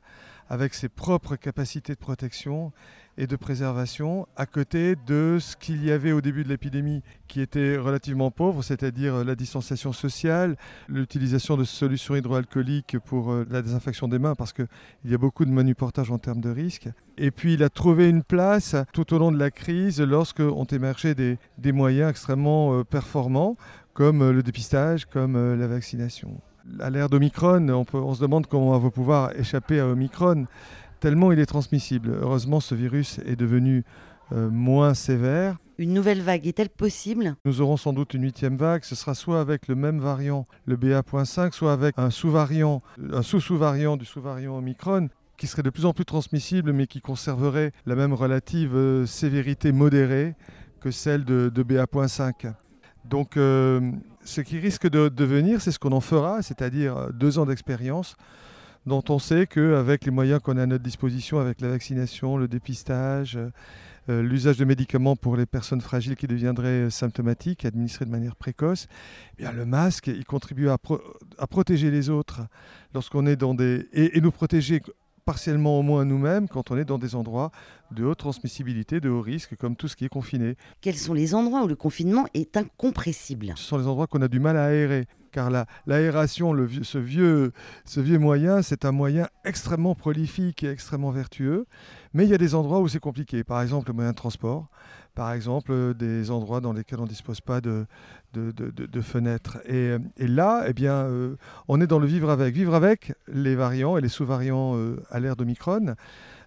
avec 0.51 0.73
ses 0.73 0.89
propres 0.89 1.37
capacités 1.37 1.93
de 1.93 1.97
protection 1.97 2.73
et 3.17 3.25
de 3.25 3.37
préservation, 3.37 4.27
à 4.35 4.45
côté 4.45 4.95
de 5.07 5.37
ce 5.39 5.55
qu'il 5.55 5.81
y 5.83 5.91
avait 5.91 6.11
au 6.11 6.19
début 6.19 6.43
de 6.43 6.49
l'épidémie 6.49 7.03
qui 7.29 7.39
était 7.39 7.77
relativement 7.77 8.31
pauvre, 8.31 8.61
c'est-à-dire 8.61 9.23
la 9.23 9.35
distanciation 9.35 9.93
sociale, 9.93 10.57
l'utilisation 10.89 11.55
de 11.55 11.63
solutions 11.63 12.17
hydroalcooliques 12.17 12.97
pour 12.99 13.31
euh, 13.31 13.47
la 13.49 13.61
désinfection 13.61 14.09
des 14.09 14.19
mains, 14.19 14.35
parce 14.35 14.51
qu'il 14.51 14.67
y 15.05 15.13
a 15.13 15.17
beaucoup 15.17 15.45
de 15.45 15.51
manuportage 15.51 16.11
en 16.11 16.17
termes 16.17 16.41
de 16.41 16.49
risques. 16.49 16.89
Et 17.17 17.31
puis 17.31 17.53
il 17.53 17.63
a 17.63 17.69
trouvé 17.69 18.09
une 18.09 18.23
place 18.23 18.75
tout 18.91 19.13
au 19.13 19.19
long 19.19 19.31
de 19.31 19.39
la 19.39 19.51
crise 19.51 20.01
lorsque 20.01 20.41
ont 20.41 20.65
émergé 20.65 21.15
des, 21.15 21.37
des 21.59 21.71
moyens 21.71 22.09
extrêmement 22.09 22.73
euh, 22.73 22.83
performants, 22.83 23.55
comme 23.93 24.21
euh, 24.21 24.33
le 24.33 24.43
dépistage, 24.43 25.05
comme 25.05 25.55
la 25.55 25.67
vaccination. 25.67 26.39
À 26.79 26.89
l'ère 26.89 27.09
d'Omicron, 27.09 27.67
on, 27.69 27.85
on 27.93 28.13
se 28.13 28.21
demande 28.21 28.47
comment 28.47 28.75
on 28.75 28.79
va 28.79 28.91
pouvoir 28.91 29.35
échapper 29.37 29.79
à 29.79 29.87
Omicron 29.87 30.45
tellement 31.01 31.33
il 31.33 31.39
est 31.39 31.45
transmissible. 31.45 32.15
Heureusement, 32.21 32.61
ce 32.61 32.75
virus 32.75 33.19
est 33.25 33.35
devenu 33.35 33.83
euh, 34.31 34.49
moins 34.49 34.93
sévère. 34.93 35.57
Une 35.77 35.93
nouvelle 35.93 36.21
vague 36.21 36.47
est-elle 36.47 36.69
possible? 36.69 37.35
Nous 37.43 37.59
aurons 37.59 37.75
sans 37.75 37.91
doute 37.91 38.13
une 38.13 38.23
huitième 38.23 38.55
vague. 38.55 38.83
Ce 38.85 38.95
sera 38.95 39.15
soit 39.15 39.41
avec 39.41 39.67
le 39.67 39.75
même 39.75 39.99
variant, 39.99 40.47
le 40.65 40.77
BA.5, 40.77 41.51
soit 41.51 41.73
avec 41.73 41.95
un 41.97 42.11
sous-variant, 42.11 42.81
un 43.11 43.23
sous-sous-variant 43.23 43.97
du 43.97 44.05
sous-variant 44.05 44.57
Omicron 44.57 45.09
qui 45.37 45.47
serait 45.47 45.63
de 45.63 45.71
plus 45.71 45.85
en 45.85 45.93
plus 45.93 46.05
transmissible, 46.05 46.71
mais 46.71 46.85
qui 46.85 47.01
conserverait 47.01 47.71
la 47.87 47.95
même 47.95 48.13
relative 48.13 48.75
euh, 48.75 49.07
sévérité 49.07 49.71
modérée 49.71 50.35
que 50.79 50.91
celle 50.91 51.25
de, 51.25 51.49
BA.5. 51.63 52.53
Donc, 53.05 53.37
euh, 53.37 53.91
ce 54.23 54.41
qui 54.41 54.59
risque 54.59 54.87
de 54.87 55.09
devenir, 55.09 55.61
c'est 55.61 55.71
ce 55.71 55.79
qu'on 55.79 55.91
en 55.91 56.01
fera, 56.01 56.41
c'est-à-dire 56.41 57.09
deux 57.13 57.39
ans 57.39 57.45
d'expérience 57.45 58.15
dont 58.85 59.03
on 59.09 59.19
sait 59.19 59.45
qu'avec 59.47 60.05
les 60.05 60.11
moyens 60.11 60.41
qu'on 60.41 60.57
a 60.57 60.63
à 60.63 60.65
notre 60.65 60.83
disposition, 60.83 61.39
avec 61.39 61.61
la 61.61 61.69
vaccination, 61.69 62.37
le 62.37 62.47
dépistage, 62.47 63.37
euh, 64.09 64.23
l'usage 64.23 64.57
de 64.57 64.65
médicaments 64.65 65.15
pour 65.15 65.37
les 65.37 65.45
personnes 65.45 65.81
fragiles 65.81 66.15
qui 66.15 66.25
deviendraient 66.25 66.89
symptomatiques, 66.89 67.65
administrés 67.65 68.05
de 68.05 68.09
manière 68.09 68.35
précoce, 68.35 68.87
eh 69.37 69.43
bien, 69.43 69.51
le 69.51 69.65
masque, 69.65 70.07
il 70.07 70.25
contribue 70.25 70.69
à, 70.69 70.77
protéger 71.47 71.91
les 71.91 72.09
autres 72.09 72.41
lorsqu'on 72.95 73.27
est 73.27 73.35
dans 73.35 73.53
des... 73.53 73.87
et, 73.93 74.19
nous 74.19 74.31
protéger 74.31 74.81
partiellement 75.31 75.79
au 75.79 75.81
moins 75.81 76.03
nous-mêmes 76.03 76.49
quand 76.49 76.71
on 76.71 76.77
est 76.77 76.83
dans 76.83 76.97
des 76.97 77.15
endroits 77.15 77.51
de 77.91 78.03
haute 78.03 78.17
transmissibilité, 78.17 78.99
de 78.99 79.07
haut 79.07 79.21
risque, 79.21 79.55
comme 79.55 79.77
tout 79.77 79.87
ce 79.87 79.95
qui 79.95 80.03
est 80.03 80.09
confiné. 80.09 80.57
Quels 80.81 80.97
sont 80.97 81.13
les 81.13 81.33
endroits 81.33 81.63
où 81.63 81.67
le 81.67 81.77
confinement 81.77 82.25
est 82.33 82.57
incompressible? 82.57 83.53
Ce 83.55 83.63
sont 83.63 83.77
les 83.77 83.87
endroits 83.87 84.07
qu'on 84.07 84.21
a 84.21 84.27
du 84.27 84.41
mal 84.41 84.57
à 84.57 84.65
aérer 84.65 85.07
car 85.31 85.49
l'aération, 85.87 86.53
ce, 86.83 86.97
vieux, 86.97 87.53
ce 87.85 88.01
vieux 88.01 88.19
moyen, 88.19 88.61
c'est 88.61 88.83
un 88.83 88.91
moyen 88.91 89.29
extrêmement 89.45 89.95
prolifique 89.95 90.63
et 90.63 90.69
extrêmement 90.69 91.11
vertueux. 91.11 91.65
Mais 92.13 92.25
il 92.25 92.29
y 92.29 92.33
a 92.33 92.37
des 92.37 92.53
endroits 92.53 92.81
où 92.81 92.89
c'est 92.89 92.99
compliqué. 92.99 93.45
Par 93.45 93.61
exemple, 93.61 93.87
le 93.87 93.93
moyen 93.93 94.11
de 94.11 94.17
transport. 94.17 94.67
Par 95.15 95.33
exemple, 95.33 95.71
euh, 95.71 95.93
des 95.93 96.31
endroits 96.31 96.61
dans 96.61 96.71
lesquels 96.71 96.99
on 96.99 97.03
ne 97.03 97.09
dispose 97.09 97.41
pas 97.41 97.59
de, 97.59 97.85
fenêtres. 99.01 99.57
Et, 99.67 99.97
là, 100.17 100.63
eh 100.67 100.73
bien, 100.73 100.93
euh, 100.93 101.35
on 101.67 101.81
est 101.81 101.87
dans 101.87 101.99
le 101.99 102.07
vivre 102.07 102.29
avec. 102.29 102.55
Vivre 102.55 102.73
avec 102.73 103.13
les 103.27 103.55
variants 103.55 103.97
et 103.97 104.01
les 104.01 104.09
sous-variants 104.09 104.75
euh, 104.75 104.97
à 105.09 105.19
l'ère 105.19 105.35
d'Omicron, 105.35 105.95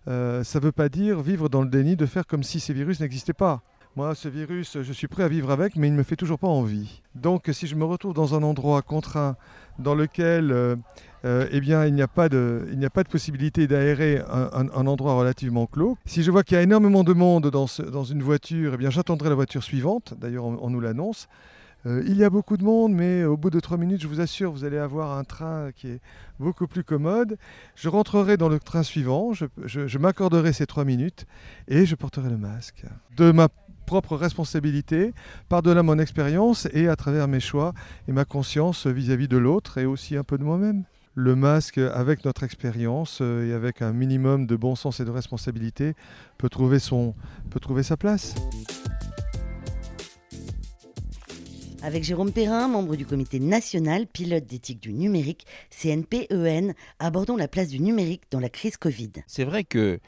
ça 0.06 0.12
ne 0.12 0.61
veut 0.61 0.73
pas 0.73 0.88
dire 0.88 1.21
vivre 1.21 1.49
dans 1.49 1.62
le 1.62 1.68
déni 1.68 1.97
de 1.97 2.06
faire 2.06 2.26
comme 2.26 2.42
si 2.42 2.61
ces 2.61 2.73
virus 2.73 3.00
n'existaient 3.00 3.33
pas. 3.33 3.62
Moi, 3.97 4.14
ce 4.14 4.28
virus, 4.28 4.83
je 4.83 4.92
suis 4.92 5.06
prêt 5.06 5.23
à 5.23 5.28
vivre 5.28 5.50
avec, 5.50 5.76
mais 5.76 5.87
il 5.87 5.92
ne 5.92 5.97
me 5.99 6.02
fait 6.02 6.16
toujours 6.16 6.38
pas 6.38 6.49
envie. 6.49 7.02
Donc, 7.14 7.49
si 7.52 7.66
je 7.66 7.76
me 7.76 7.85
retrouve 7.85 8.12
dans 8.12 8.35
un 8.35 8.42
endroit 8.42 8.83
contraint 8.83 9.37
dans 9.78 9.94
lequel 9.94 10.76
euh, 11.24 11.48
eh 11.50 11.60
bien, 11.60 11.86
il 11.86 11.94
n'y 11.94 12.02
a, 12.02 12.08
pas 12.08 12.28
de, 12.28 12.66
possibilité 13.10 13.66
d'aérer 13.66 14.22
un, 14.28 14.86
endroit 14.86 15.14
relativement 15.14 15.66
clos. 15.66 15.96
Si 16.04 16.22
je 16.22 16.30
vois 16.30 16.42
qu'il 16.42 16.56
y 16.56 16.60
a 16.60 16.62
énormément 16.62 17.02
de 17.02 17.12
monde 17.14 17.50
dans, 17.50 18.04
une 18.04 18.22
voiture, 18.22 18.72
eh 18.74 18.76
bien, 18.76 18.90
j'attendrai 18.90 19.30
la 19.30 19.34
voiture 19.34 19.62
suivante. 19.62 20.14
D'ailleurs, 20.20 20.44
on, 20.44 20.70
nous 20.70 20.80
l'annonce. 20.80 21.28
Euh, 21.86 22.02
il 22.06 22.16
y 22.16 22.24
a 22.24 22.30
beaucoup 22.30 22.56
de 22.56 22.64
monde, 22.64 22.92
mais 22.92 23.24
au 23.24 23.36
bout 23.36 23.50
de 23.50 23.60
trois 23.60 23.76
minutes, 23.76 24.02
je 24.02 24.08
vous 24.08 24.20
assure, 24.20 24.52
vous 24.52 24.64
allez 24.64 24.78
avoir 24.78 25.16
un 25.16 25.24
train 25.24 25.70
qui 25.74 25.88
est 25.88 26.00
beaucoup 26.38 26.66
plus 26.66 26.84
commode. 26.84 27.36
Je 27.74 27.88
rentrerai 27.88 28.36
dans 28.36 28.48
le 28.48 28.58
train 28.58 28.82
suivant, 28.82 29.32
je 29.32 29.98
m'accorderai 29.98 30.52
ces 30.52 30.66
trois 30.66 30.84
minutes 30.84 31.26
et 31.68 31.86
je 31.86 31.94
porterai 31.94 32.30
le 32.30 32.38
masque. 32.38 32.84
De 33.16 33.32
ma 33.32 33.48
propre 33.84 34.16
responsabilité, 34.16 35.12
par-delà 35.48 35.82
mon 35.82 35.98
expérience 35.98 36.68
et 36.72 36.88
à 36.88 36.96
travers 36.96 37.28
mes 37.28 37.40
choix 37.40 37.74
et 38.08 38.12
ma 38.12 38.24
conscience 38.24 38.86
vis-à-vis 38.86 39.28
de 39.28 39.36
l'autre 39.36 39.78
et 39.78 39.84
aussi 39.84 40.16
un 40.16 40.24
peu 40.24 40.38
de 40.38 40.44
moi-même. 40.44 40.84
Le 41.16 41.37
masque, 41.37 41.78
avec 41.78 42.25
notre 42.25 42.42
expérience 42.42 43.21
euh, 43.21 43.49
et 43.49 43.52
avec 43.52 43.83
un 43.83 43.92
minimum 43.92 44.47
de 44.47 44.56
bon 44.56 44.75
sens 44.75 44.99
et 44.99 45.04
de 45.04 45.11
responsabilité, 45.11 45.94
peut 46.38 46.49
trouver, 46.49 46.80
son, 46.80 47.14
peut 47.50 47.61
trouver 47.61 47.85
sa 47.85 47.97
place. 47.97 48.35
Avec 51.85 52.02
Jérôme 52.02 52.33
Perrin, 52.33 52.66
membre 52.66 52.97
du 52.97 53.06
comité 53.06 53.38
national 53.38 54.06
pilote 54.06 54.47
d'éthique 54.47 54.80
du 54.80 54.92
numérique, 54.92 55.47
CNPEN, 55.71 56.75
abordons 56.99 57.37
la 57.37 57.47
place 57.47 57.68
du 57.68 57.78
numérique 57.78 58.23
dans 58.33 58.40
la 58.40 58.49
crise 58.49 58.76
Covid. 58.76 59.12
C'est 59.28 59.44
vrai 59.44 59.62
que 59.62 60.00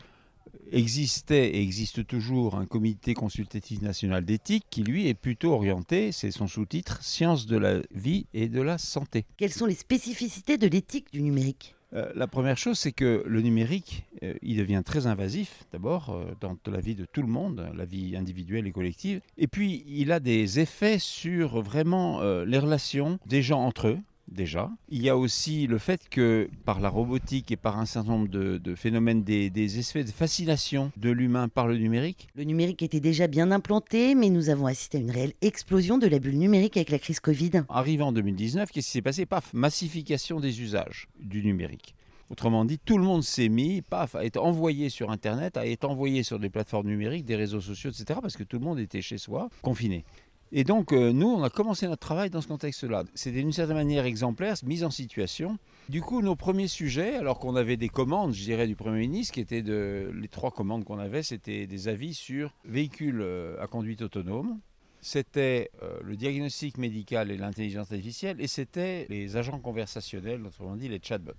existait 0.73 1.57
et 1.57 1.63
existe 1.63 2.07
toujours 2.07 2.57
un 2.57 2.67
comité 2.67 3.15
consultatif 3.15 3.83
national 3.83 4.25
d'éthique 4.25 4.65
qui, 4.71 4.83
lui, 4.83 5.09
est 5.09 5.15
plutôt 5.15 5.53
orienté, 5.53 6.13
c'est 6.13 6.31
son 6.31 6.47
sous-titre, 6.47 7.03
sciences 7.03 7.47
de 7.47 7.57
la 7.57 7.81
vie 7.95 8.27
et 8.35 8.49
de 8.49 8.61
la 8.61 8.79
santé. 8.79 9.25
Quelles 9.37 9.53
sont 9.53 9.67
les 9.67 9.75
spécificités 9.75 10.59
de 10.59 10.67
l'éthique 10.67 11.13
du 11.13 11.23
numérique? 11.23 11.77
Euh, 11.93 12.11
la 12.15 12.27
première 12.27 12.59
chose, 12.59 12.79
c'est 12.79 12.93
que 12.93 13.23
le 13.27 13.41
numérique, 13.41 14.05
euh, 14.23 14.35
il 14.43 14.59
devient 14.59 14.83
très 14.85 15.07
invasif, 15.07 15.65
d'abord, 15.73 16.11
euh, 16.11 16.35
dans 16.41 16.57
la 16.67 16.81
vie 16.81 16.95
de 16.95 17.05
tout 17.05 17.23
le 17.23 17.29
monde, 17.29 17.71
la 17.75 17.85
vie 17.85 18.17
individuelle 18.17 18.67
et 18.67 18.73
collective. 18.73 19.21
Et 19.39 19.47
puis, 19.47 19.85
il 19.87 20.11
a 20.11 20.21
des 20.21 20.59
effets 20.59 20.99
sur 20.99 21.63
vraiment 21.63 22.21
les 22.45 22.59
relations 22.59 23.19
des 23.27 23.43
gens 23.43 23.61
entre 23.61 23.89
eux, 23.89 23.99
déjà. 24.29 24.71
Il 24.89 25.03
y 25.03 25.09
a 25.09 25.17
aussi 25.17 25.67
le 25.67 25.79
fait 25.79 26.09
que 26.09 26.49
par 26.65 26.81
la 26.81 26.89
robotique 26.89 27.51
et 27.53 27.57
par 27.57 27.79
un 27.79 27.87
certain 27.87 28.11
nombre 28.11 28.29
de, 28.29 28.75
phénomènes, 28.75 29.23
des, 29.23 29.51
des, 29.51 29.79
effets 29.79 30.05
de 30.05 30.11
fascination 30.11 30.91
de 30.97 31.11
l'humain 31.11 31.49
par 31.49 31.67
le 31.67 31.77
numérique. 31.77 32.29
Le 32.35 32.45
numérique 32.45 32.83
était 32.83 33.01
déjà 33.01 33.27
bien 33.27 33.51
implanté, 33.51 34.15
mais 34.15 34.31
nous 34.31 34.49
avons 34.49 34.67
assisté 34.67 34.99
à 34.99 35.01
une 35.01 35.11
réelle 35.11 35.33
explosion 35.43 35.99
de 35.99 36.07
la 36.07 36.19
bulle 36.19 36.39
numérique 36.39 36.77
avec 36.77 36.91
la 36.91 36.99
crise 36.99 37.21
Covid. 37.21 37.63
Arrivant 37.69 38.09
en 38.09 38.13
2019, 38.13 38.71
qu'est-ce 38.71 38.87
qui 38.87 38.93
s'est 38.93 39.03
passé? 39.03 39.27
Paf, 39.27 39.53
massification 39.53 40.41
des 40.41 40.61
usages 40.61 41.09
du 41.19 41.43
numérique. 41.45 41.95
Autrement 42.29 42.65
dit, 42.65 42.79
tout 42.79 42.99
le 42.99 43.05
monde 43.05 43.23
s'est 43.23 43.49
mis, 43.49 43.83
paf, 43.83 44.17
à 44.17 44.25
être 44.25 44.39
envoyé 44.39 44.89
sur 44.89 45.13
Internet, 45.13 45.57
à 45.57 45.67
être 45.67 45.85
envoyé 45.85 46.25
sur 46.25 46.41
des 46.41 46.51
plateformes 46.51 46.89
numériques, 46.89 47.25
des 47.25 47.37
réseaux 47.37 47.61
sociaux, 47.61 47.91
etc., 47.91 48.19
parce 48.21 48.37
que 48.37 48.43
tout 48.43 48.59
le 48.59 48.65
monde 48.65 48.81
était 48.81 49.01
chez 49.01 49.17
soi, 49.17 49.49
confiné. 49.63 50.05
Et 50.53 50.65
donc, 50.65 50.93
euh, 50.93 51.13
nous, 51.13 51.27
on 51.27 51.43
a 51.43 51.51
commencé 51.51 51.89
notre 51.89 52.07
travail 52.07 52.31
dans 52.31 52.41
ce 52.41 52.47
contexte-là. 52.47 53.05
C'était 53.15 53.41
d'une 53.41 53.53
certaine 53.53 53.77
manière 53.77 54.05
exemplaire, 54.05 54.55
mise 54.65 54.85
en 54.85 54.91
situation. 54.91 55.59
Du 55.89 56.01
coup, 56.01 56.23
nos 56.23 56.37
premiers 56.37 56.69
sujets, 56.69 57.17
alors 57.17 57.39
qu'on 57.39 57.57
avait 57.57 57.77
des 57.77 57.89
commandes, 57.89 58.33
je 58.33 58.45
dirais, 58.45 58.67
du 58.67 58.77
Premier 58.77 59.01
ministre, 59.01 59.35
qui 59.35 59.41
étaient 59.41 59.63
de. 59.63 60.11
Les 60.15 60.29
trois 60.29 60.53
commandes 60.53 60.85
qu'on 60.85 60.99
avait, 60.99 61.23
c'était 61.23 61.67
des 61.67 61.89
avis 61.89 62.15
sur 62.15 62.55
véhicules 62.65 63.21
euh, 63.21 63.61
à 63.61 63.67
conduite 63.67 64.03
autonome. 64.03 64.61
C'était 65.01 65.71
euh, 65.83 65.99
le 66.03 66.17
diagnostic 66.17 66.79
médical 66.79 67.31
et 67.31 67.37
l'intelligence 67.37 67.93
artificielle, 67.93 68.41
et 68.41 68.47
c'était 68.47 69.07
les 69.09 69.37
agents 69.37 69.59
conversationnels, 69.59 70.45
autrement 70.47 70.77
dit 70.77 70.89
les 70.89 71.01
chatbots. 71.03 71.33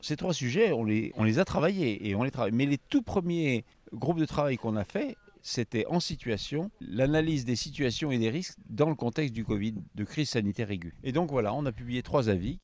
Ces 0.00 0.16
trois 0.16 0.32
sujets, 0.32 0.72
on 0.72 0.84
les, 0.84 1.12
on 1.16 1.24
les 1.24 1.40
a 1.40 1.44
travaillés 1.44 2.08
et 2.08 2.14
on 2.14 2.22
les 2.22 2.30
travaille. 2.30 2.52
Mais 2.52 2.66
les 2.66 2.78
tout 2.78 3.02
premiers 3.02 3.64
groupes 3.92 4.18
de 4.18 4.24
travail 4.24 4.56
qu'on 4.56 4.76
a 4.76 4.84
fait, 4.84 5.16
c'était 5.42 5.86
en 5.86 6.00
situation, 6.00 6.70
l'analyse 6.80 7.44
des 7.44 7.56
situations 7.56 8.10
et 8.10 8.18
des 8.18 8.30
risques 8.30 8.58
dans 8.68 8.88
le 8.88 8.94
contexte 8.94 9.34
du 9.34 9.44
Covid, 9.44 9.74
de 9.94 10.04
crise 10.04 10.30
sanitaire 10.30 10.70
aiguë. 10.70 10.94
Et 11.04 11.12
donc 11.12 11.30
voilà, 11.30 11.54
on 11.54 11.66
a 11.66 11.72
publié 11.72 12.02
trois 12.02 12.28
avis. 12.28 12.58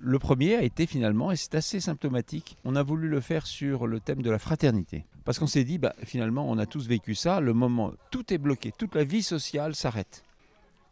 Le 0.00 0.18
premier 0.20 0.54
a 0.54 0.62
été 0.62 0.86
finalement, 0.86 1.32
et 1.32 1.36
c'est 1.36 1.56
assez 1.56 1.80
symptomatique, 1.80 2.56
on 2.64 2.76
a 2.76 2.84
voulu 2.84 3.08
le 3.08 3.20
faire 3.20 3.46
sur 3.46 3.88
le 3.88 3.98
thème 3.98 4.22
de 4.22 4.30
la 4.30 4.38
fraternité. 4.38 5.06
Parce 5.24 5.40
qu'on 5.40 5.48
s'est 5.48 5.64
dit, 5.64 5.78
bah, 5.78 5.94
finalement, 6.04 6.48
on 6.48 6.56
a 6.58 6.66
tous 6.66 6.86
vécu 6.86 7.16
ça, 7.16 7.40
le 7.40 7.52
moment, 7.52 7.92
tout 8.12 8.32
est 8.32 8.38
bloqué, 8.38 8.72
toute 8.76 8.94
la 8.94 9.02
vie 9.02 9.24
sociale 9.24 9.74
s'arrête. 9.74 10.22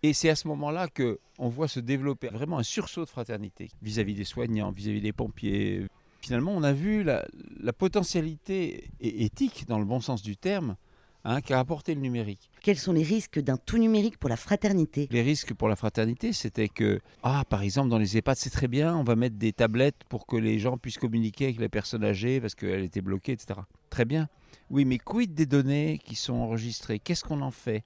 Et 0.02 0.12
c'est 0.12 0.28
à 0.28 0.34
ce 0.34 0.48
moment-là 0.48 0.88
que 0.88 1.20
on 1.38 1.48
voit 1.48 1.68
se 1.68 1.80
développer 1.80 2.28
vraiment 2.28 2.58
un 2.58 2.62
sursaut 2.62 3.04
de 3.04 3.08
fraternité 3.08 3.70
vis-à-vis 3.82 4.14
des 4.14 4.24
soignants, 4.24 4.70
vis-à-vis 4.70 5.00
des 5.00 5.12
pompiers. 5.12 5.86
Finalement, 6.20 6.52
on 6.56 6.62
a 6.64 6.72
vu 6.72 7.02
la, 7.02 7.26
la 7.60 7.72
potentialité 7.72 8.90
éthique, 9.00 9.66
dans 9.68 9.78
le 9.78 9.84
bon 9.84 10.00
sens 10.00 10.22
du 10.22 10.36
terme, 10.36 10.76
hein, 11.26 11.40
qu'a 11.40 11.58
apporté 11.58 11.94
le 11.94 12.00
numérique. 12.00 12.50
Quels 12.62 12.78
sont 12.78 12.92
les 12.92 13.02
risques 13.02 13.40
d'un 13.40 13.56
tout 13.56 13.78
numérique 13.78 14.18
pour 14.18 14.30
la 14.30 14.36
fraternité? 14.36 15.08
Les 15.10 15.22
risques 15.22 15.52
pour 15.54 15.68
la 15.68 15.76
fraternité, 15.76 16.32
c'était 16.32 16.68
que, 16.68 17.00
ah, 17.22 17.44
par 17.48 17.62
exemple, 17.62 17.90
dans 17.90 17.98
les 17.98 18.16
EHPAD, 18.16 18.36
c'est 18.36 18.50
très 18.50 18.68
bien, 18.68 18.96
on 18.96 19.04
va 19.04 19.16
mettre 19.16 19.36
des 19.36 19.52
tablettes 19.52 20.04
pour 20.08 20.26
que 20.26 20.36
les 20.36 20.58
gens 20.58 20.78
puissent 20.78 20.98
communiquer 20.98 21.46
avec 21.46 21.58
les 21.58 21.68
personnes 21.68 22.04
âgées 22.04 22.40
parce 22.40 22.54
qu'elles 22.54 22.84
étaient 22.84 23.00
bloquées, 23.00 23.32
etc. 23.32 23.60
Très 23.90 24.04
bien. 24.04 24.28
Oui, 24.70 24.84
mais 24.84 24.98
quid 24.98 25.34
des 25.34 25.46
données 25.46 25.98
qui 26.04 26.14
sont 26.14 26.34
enregistrées? 26.34 26.98
Qu'est-ce 26.98 27.24
qu'on 27.24 27.42
en 27.42 27.50
fait? 27.50 27.84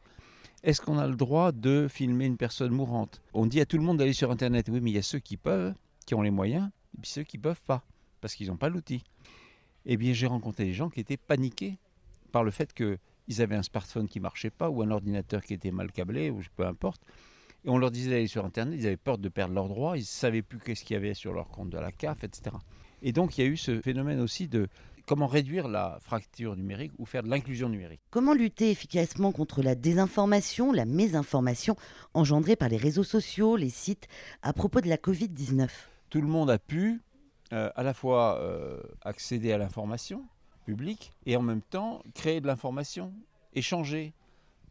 Est-ce 0.62 0.80
qu'on 0.82 0.98
a 0.98 1.06
le 1.06 1.16
droit 1.16 1.52
de 1.52 1.88
filmer 1.88 2.26
une 2.26 2.36
personne 2.36 2.72
mourante? 2.72 3.22
On 3.32 3.46
dit 3.46 3.60
à 3.60 3.66
tout 3.66 3.78
le 3.78 3.82
monde 3.82 3.96
d'aller 3.96 4.12
sur 4.12 4.30
Internet. 4.30 4.68
Oui, 4.70 4.80
mais 4.82 4.90
il 4.90 4.94
y 4.94 4.98
a 4.98 5.02
ceux 5.02 5.18
qui 5.18 5.38
peuvent, 5.38 5.74
qui 6.04 6.14
ont 6.14 6.20
les 6.22 6.30
moyens, 6.30 6.68
et 6.94 7.00
puis 7.00 7.10
ceux 7.10 7.22
qui 7.22 7.38
ne 7.38 7.42
peuvent 7.42 7.62
pas, 7.66 7.82
parce 8.20 8.34
qu'ils 8.34 8.48
n'ont 8.48 8.58
pas 8.58 8.68
l'outil. 8.68 9.02
eh 9.86 9.96
bien 9.96 10.12
j'ai 10.12 10.26
rencontré 10.26 10.64
des 10.64 10.74
gens 10.74 10.90
qui 10.90 11.00
étaient 11.00 11.16
paniqués 11.16 11.78
par 12.30 12.44
le 12.44 12.50
fait 12.50 12.72
qu'ils 13.30 13.42
avaient 13.42 13.54
un 13.54 13.62
smartphone 13.62 14.08
qui 14.08 14.18
marchait 14.18 14.50
pas 14.50 14.68
ou 14.70 14.82
un 14.82 14.90
ordinateur 14.90 15.42
qui 15.42 15.54
était 15.54 15.70
mal 15.70 15.92
câblé 15.92 16.30
ou 16.30 16.40
peu 16.56 16.66
importe. 16.66 17.02
Et 17.64 17.68
on 17.68 17.78
leur 17.78 17.92
disait 17.92 18.10
d'aller 18.10 18.26
sur 18.26 18.44
Internet, 18.44 18.74
ils 18.76 18.86
avaient 18.86 18.96
peur 18.96 19.18
de 19.18 19.28
perdre 19.28 19.54
leurs 19.54 19.68
droits, 19.68 19.96
ils 19.96 20.00
ne 20.00 20.04
savaient 20.04 20.42
plus 20.42 20.58
qu'est-ce 20.58 20.84
qu'il 20.84 20.94
y 20.94 20.96
avait 20.96 21.14
sur 21.14 21.32
leur 21.32 21.48
compte 21.48 21.70
de 21.70 21.78
la 21.78 21.92
CAF, 21.92 22.24
etc. 22.24 22.56
Et 23.02 23.12
donc 23.12 23.38
il 23.38 23.44
y 23.44 23.46
a 23.46 23.46
eu 23.46 23.56
ce 23.56 23.80
phénomène 23.82 24.20
aussi 24.20 24.48
de 24.48 24.66
comment 25.06 25.28
réduire 25.28 25.68
la 25.68 25.98
fracture 26.00 26.56
numérique 26.56 26.92
ou 26.98 27.04
faire 27.04 27.22
de 27.22 27.28
l'inclusion 27.28 27.68
numérique. 27.68 28.00
Comment 28.10 28.34
lutter 28.34 28.70
efficacement 28.70 29.30
contre 29.30 29.62
la 29.62 29.76
désinformation, 29.76 30.72
la 30.72 30.84
mésinformation 30.84 31.76
engendrée 32.14 32.56
par 32.56 32.68
les 32.68 32.78
réseaux 32.78 33.04
sociaux, 33.04 33.56
les 33.56 33.70
sites 33.70 34.08
à 34.42 34.52
propos 34.52 34.80
de 34.80 34.88
la 34.88 34.96
Covid-19 34.96 35.68
Tout 36.08 36.20
le 36.20 36.28
monde 36.28 36.50
a 36.50 36.58
pu 36.58 37.00
euh, 37.52 37.70
à 37.76 37.82
la 37.84 37.94
fois 37.94 38.40
euh, 38.40 38.80
accéder 39.02 39.52
à 39.52 39.58
l'information 39.58 40.24
et 41.26 41.36
en 41.36 41.42
même 41.42 41.62
temps 41.62 42.02
créer 42.14 42.40
de 42.40 42.46
l'information, 42.46 43.12
échanger, 43.54 44.12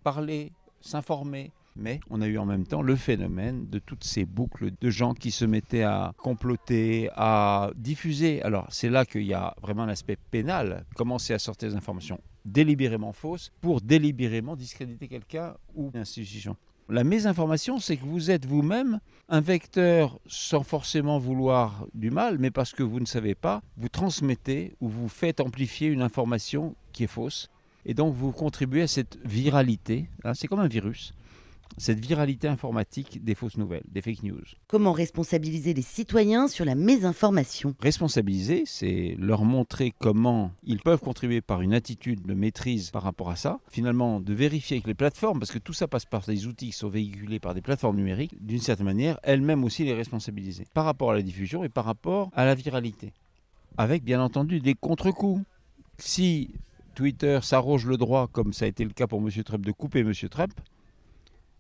parler, 0.03 0.51
s'informer, 0.82 1.51
mais 1.75 2.00
on 2.10 2.22
a 2.22 2.27
eu 2.27 2.38
en 2.38 2.46
même 2.46 2.65
temps 2.65 2.82
le 2.82 2.96
phénomène 2.96 3.70
de 3.70 3.79
toutes 3.79 4.03
ces 4.03 4.25
boucles 4.25 4.72
de 4.79 4.89
gens 4.89 5.13
qui 5.13 5.32
se 5.32 5.46
mettaient 5.46 5.84
à 5.84 6.13
comploter, 6.18 7.10
à 7.15 7.72
diffuser. 7.75 8.41
Alors 8.41 8.68
c'est 8.70 8.89
là 8.89 9.06
qu'il 9.06 9.24
y 9.24 9.34
a 9.34 9.56
vraiment 9.62 9.84
un 9.84 9.89
aspect 9.89 10.18
pénal, 10.32 10.86
commencer 10.96 11.34
à 11.34 11.39
sortir 11.39 11.70
des 11.70 11.75
informations 11.75 12.20
délibérément 12.46 13.13
fausses 13.13 13.51
pour 13.62 13.82
délibérément 13.82 14.56
discréditer 14.56 15.08
quelqu'un 15.08 15.56
ou 15.75 15.91
une 15.94 16.01
institution. 16.01 16.56
La 16.91 17.03
mésinformation, 17.03 17.77
c'est 17.77 17.98
que 17.98 18.05
vous 18.05 18.31
êtes 18.31 18.48
vous-même 18.48 19.00
un 19.27 19.41
vecteur 19.41 20.19
sans 20.25 20.63
forcément 20.63 21.19
vouloir 21.19 21.86
du 21.93 22.10
mal, 22.10 22.39
mais 22.39 22.50
parce 22.50 22.72
que 22.72 22.81
vous 22.81 23.00
ne 23.00 23.05
savez 23.05 23.36
pas, 23.36 23.62
vous 23.77 23.89
transmettez 23.89 24.75
ou 24.81 24.89
vous 24.89 25.08
faites 25.08 25.39
amplifier 25.39 25.89
une 25.89 26.01
information 26.01 26.75
qui 26.91 27.03
est 27.03 27.08
fausse. 27.08 27.48
Et 27.86 27.93
donc 27.93 28.15
vous 28.15 28.31
contribuez 28.31 28.81
à 28.81 28.88
cette 28.88 29.19
viralité. 29.24 30.10
Hein, 30.24 30.34
c'est 30.34 30.48
comme 30.48 30.62
un 30.62 30.67
virus 30.67 31.13
cette 31.78 32.00
viralité 32.00 32.48
informatique 32.48 33.24
des 33.24 33.36
fausses 33.36 33.58
nouvelles, 33.58 33.84
des 33.90 34.02
fake 34.02 34.24
news. 34.24 34.44
Comment 34.68 34.92
responsabiliser 34.92 35.74
les 35.74 35.82
citoyens 35.82 36.48
sur 36.48 36.66
la 36.66 36.76
mésinformation? 36.76 37.76
Responsabiliser, 37.80 38.64
c'est 38.66 39.16
leur 39.18 39.46
montrer 39.46 39.94
comment 39.98 40.52
ils 40.64 40.80
peuvent 40.80 41.00
contribuer 41.00 41.42
par 41.42 41.62
une 41.62 41.74
attitude 41.74 42.26
de 42.26 42.34
maîtrise 42.34 42.92
par 42.92 43.04
rapport 43.04 43.30
à 43.30 43.36
ça. 43.36 43.60
Finalement, 43.70 44.20
de 44.20 44.34
vérifier 44.34 44.78
avec 44.78 44.88
les 44.88 44.94
plateformes, 44.94 45.40
parce 45.40 45.52
que 45.52 45.60
tout 45.60 45.74
ça 45.74 45.88
passe 45.88 46.06
par 46.06 46.26
des 46.26 46.48
outils 46.48 46.68
qui 46.68 46.78
sont 46.78 46.90
véhiculés 46.90 47.40
par 47.40 47.54
des 47.54 47.62
plateformes 47.62 47.98
numériques, 47.98 48.36
d'une 48.46 48.60
certaine 48.60 48.86
manière, 48.86 49.20
elles-mêmes 49.24 49.64
aussi 49.64 49.84
les 49.84 49.94
responsabiliser 49.94 50.66
par 50.74 50.86
rapport 50.86 51.12
à 51.12 51.16
la 51.16 51.22
diffusion 51.22 51.64
et 51.64 51.70
par 51.70 51.86
rapport 51.86 52.30
à 52.34 52.46
la 52.46 52.56
viralité. 52.56 53.14
Avec 53.78 54.04
bien 54.04 54.22
entendu 54.22 54.60
des 54.60 54.74
contre-coups. 54.74 55.44
Si 55.98 56.52
Twitter 56.96 57.40
s'arroge 57.42 57.86
le 57.86 57.98
droit, 57.98 58.28
comme 58.28 58.52
ça 58.52 58.66
a 58.66 58.68
été 58.68 58.84
le 58.84 58.90
cas 58.90 59.08
pour 59.08 59.20
M. 59.20 59.30
Trump, 59.44 59.66
de 59.66 59.72
couper 59.72 60.00
M. 60.00 60.14
Trump, 60.30 60.54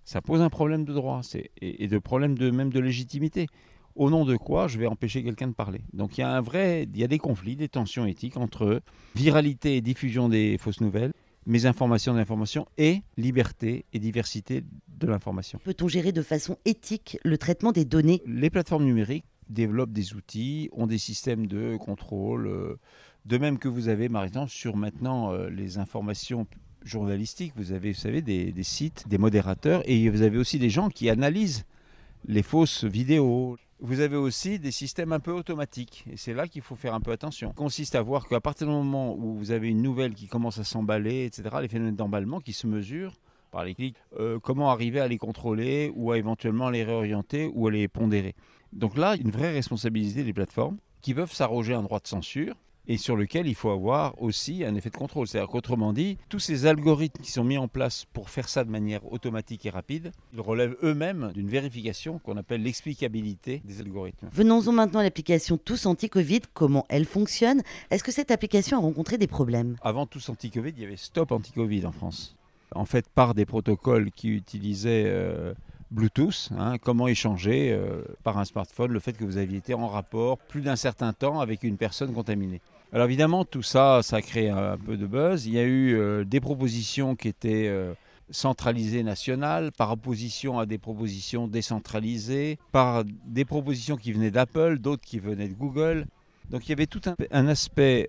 ça 0.09 0.23
pose 0.23 0.41
un 0.41 0.49
problème 0.49 0.85
de 0.85 0.93
droit 0.93 1.21
et, 1.61 1.87
de 1.87 1.99
problème 1.99 2.35
de, 2.35 2.49
même 2.49 2.71
de 2.71 2.79
légitimité. 2.79 3.45
Au 3.93 4.09
nom 4.09 4.25
de 4.25 4.37
quoi 4.37 4.67
je 4.67 4.79
vais 4.79 4.87
empêcher 4.87 5.23
quelqu'un 5.23 5.49
de 5.49 5.53
parler? 5.53 5.81
Donc 5.93 6.17
il 6.17 6.21
y 6.21 6.23
a 6.23 6.35
un 6.35 6.41
vrai, 6.41 6.87
il 6.91 6.99
y 6.99 7.03
a 7.03 7.07
des 7.07 7.19
conflits, 7.19 7.55
des 7.55 7.69
tensions 7.69 8.07
éthiques 8.07 8.35
entre 8.35 8.81
viralité 9.15 9.77
et 9.77 9.81
diffusion 9.81 10.27
des 10.27 10.57
fausses 10.57 10.81
nouvelles, 10.81 11.13
mésinformation 11.45 12.13
de 12.13 12.17
l'information 12.17 12.65
et 12.79 13.03
liberté 13.17 13.85
et 13.93 13.99
diversité 13.99 14.63
de 14.87 15.05
l'information. 15.05 15.59
Peut-on 15.63 15.87
gérer 15.87 16.11
de 16.11 16.23
façon 16.23 16.57
éthique 16.65 17.19
le 17.23 17.37
traitement 17.37 17.71
des 17.71 17.85
données? 17.85 18.23
Les 18.25 18.49
plateformes 18.49 18.85
numériques 18.85 19.25
développent 19.47 19.93
des 19.93 20.15
outils, 20.15 20.69
ont 20.71 20.87
des 20.87 20.97
systèmes 20.97 21.45
de 21.45 21.77
contrôle. 21.77 22.47
Euh, 22.47 22.79
de 23.25 23.37
même 23.37 23.59
que 23.59 23.67
vous 23.67 23.89
avez, 23.89 24.09
par 24.09 24.23
exemple, 24.23 24.49
sur 24.49 24.75
maintenant 24.75 25.33
euh, 25.33 25.49
les 25.49 25.77
informations 25.77 26.47
journalistique. 26.83 27.53
Vous 27.55 27.71
avez, 27.71 27.91
vous 27.91 27.99
savez, 27.99 28.21
des, 28.21 28.63
sites, 28.63 29.07
des 29.07 29.17
modérateurs, 29.17 29.81
et 29.85 30.09
vous 30.09 30.21
avez 30.21 30.37
aussi 30.37 30.59
des 30.59 30.69
gens 30.69 30.89
qui 30.89 31.09
analysent 31.09 31.65
les 32.27 32.43
fausses 32.43 32.83
vidéos. 32.83 33.57
Vous 33.79 34.01
avez 34.01 34.17
aussi 34.17 34.59
des 34.59 34.71
systèmes 34.71 35.13
un 35.13 35.19
peu 35.19 35.31
automatiques, 35.31 36.03
et 36.11 36.17
c'est 36.17 36.33
là 36.33 36.47
qu'il 36.47 36.61
faut 36.61 36.75
faire 36.75 36.93
un 36.93 36.99
peu 36.99 37.11
attention. 37.11 37.53
consiste 37.53 37.95
à 37.95 38.01
voir 38.01 38.27
qu'à 38.27 38.41
partir 38.41 38.67
du 38.67 38.73
moment 38.73 39.15
où 39.15 39.35
vous 39.35 39.51
avez 39.51 39.69
une 39.69 39.81
nouvelle 39.81 40.13
qui 40.13 40.27
commence 40.27 40.57
à 40.57 40.65
s'emballer, 40.65 41.25
etc., 41.25 41.49
les 41.61 41.69
phénomènes 41.69 41.95
d'emballement 41.95 42.41
qui 42.41 42.51
se 42.51 42.67
mesurent 42.67 43.15
par 43.51 43.63
les 43.63 43.73
clics, 43.73 43.95
euh, 44.19 44.37
comment 44.39 44.69
arriver 44.69 44.99
à 44.99 45.07
les 45.07 45.17
contrôler 45.17 45.91
ou 45.95 46.11
à 46.11 46.17
éventuellement 46.17 46.69
les 46.69 46.83
réorienter 46.83 47.49
ou 47.53 47.67
à 47.67 47.71
les 47.71 47.87
pondérer. 47.87 48.35
Donc 48.73 48.97
là, 48.97 49.15
une 49.15 49.31
vraie 49.31 49.51
responsabilité 49.51 50.23
des 50.23 50.33
plateformes 50.33 50.77
qui 51.01 51.13
peuvent 51.13 51.33
s'arroger 51.33 51.73
un 51.73 51.81
droit 51.81 51.99
de 51.99 52.07
censure 52.07 52.55
et 52.87 52.97
sur 52.97 53.15
lequel 53.15 53.47
il 53.47 53.55
faut 53.55 53.69
avoir 53.69 54.19
aussi 54.21 54.63
un 54.63 54.75
effet 54.75 54.89
de 54.89 54.97
contrôle. 54.97 55.27
C'est-à-dire 55.27 55.49
qu'autrement 55.49 55.93
dit, 55.93 56.17
tous 56.27 56.39
ces 56.39 56.65
algorithmes 56.65 57.21
qui 57.21 57.31
sont 57.31 57.43
mis 57.43 57.57
en 57.57 57.67
place 57.67 58.05
pour 58.13 58.29
faire 58.29 58.49
ça 58.49 58.63
de 58.63 58.69
manière 58.69 59.11
automatique 59.11 59.65
et 59.65 59.69
rapide, 59.69 60.11
ils 60.33 60.41
relèvent 60.41 60.75
eux-mêmes 60.83 61.31
d'une 61.33 61.49
vérification 61.49 62.19
qu'on 62.19 62.37
appelle 62.37 62.63
l'explicabilité 62.63 63.61
des 63.65 63.81
algorithmes. 63.81 64.29
Venons-en 64.31 64.71
maintenant 64.71 64.99
à 64.99 65.03
l'application 65.03 65.57
Tous 65.57 65.85
Anti-Covid. 65.85 66.41
Comment 66.53 66.85
elle 66.89 67.05
fonctionne? 67.05 67.61
Est-ce 67.91 68.03
que 68.03 68.11
cette 68.11 68.31
application 68.31 68.77
a 68.77 68.81
rencontré 68.81 69.17
des 69.17 69.27
problèmes? 69.27 69.75
Avant 69.81 70.05
Tous 70.05 70.29
Anti-Covid, 70.29 70.73
il 70.75 70.81
y 70.81 70.85
avait 70.85 70.97
Stop 70.97 71.31
Anti-Covid 71.31 71.85
en 71.85 71.91
France. 71.91 72.35
En 72.73 72.85
fait, 72.85 73.07
par 73.09 73.33
des 73.33 73.45
protocoles 73.45 74.11
qui 74.11 74.29
utilisaient... 74.29 75.05
Euh, 75.07 75.53
Bluetooth, 75.91 76.49
hein, 76.57 76.77
comment 76.77 77.07
échanger 77.07 77.71
euh, 77.71 78.03
par 78.23 78.37
un 78.37 78.45
smartphone 78.45 78.91
le 78.91 78.99
fait 78.99 79.13
que 79.13 79.23
vous 79.23 79.37
aviez 79.37 79.57
été 79.57 79.73
en 79.73 79.87
rapport 79.87 80.37
plus 80.37 80.61
d'un 80.61 80.75
certain 80.75 81.13
temps 81.13 81.39
avec 81.39 81.63
une 81.63 81.77
personne 81.77 82.13
contaminée. 82.13 82.61
Alors 82.93 83.05
évidemment, 83.05 83.43
tout 83.43 83.63
ça, 83.63 84.01
ça 84.03 84.17
a 84.17 84.21
créé 84.21 84.49
un, 84.49 84.77
peu 84.77 84.97
de 84.97 85.07
buzz. 85.07 85.47
Il 85.47 85.53
y 85.53 85.59
a 85.59 85.63
eu 85.63 85.95
euh, 85.95 86.23
des 86.23 86.39
propositions 86.39 87.15
qui 87.15 87.27
étaient 87.27 87.67
euh, 87.67 87.93
centralisées 88.29 89.01
nationales, 89.01 89.71
par 89.71 89.91
opposition 89.91 90.59
à 90.59 90.67
des 90.67 90.77
propositions 90.77 91.47
décentralisées, 91.47 92.59
par 92.71 93.03
des 93.25 93.45
propositions 93.45 93.97
qui 93.97 94.11
venaient 94.11 94.31
d'Apple, 94.31 94.77
d'autres 94.77 95.03
qui 95.03 95.19
venaient 95.19 95.47
de 95.47 95.55
Google. 95.55 96.05
Donc 96.51 96.67
il 96.67 96.69
y 96.69 96.73
avait 96.73 96.87
tout 96.87 97.01
un, 97.31 97.47
aspect 97.47 98.07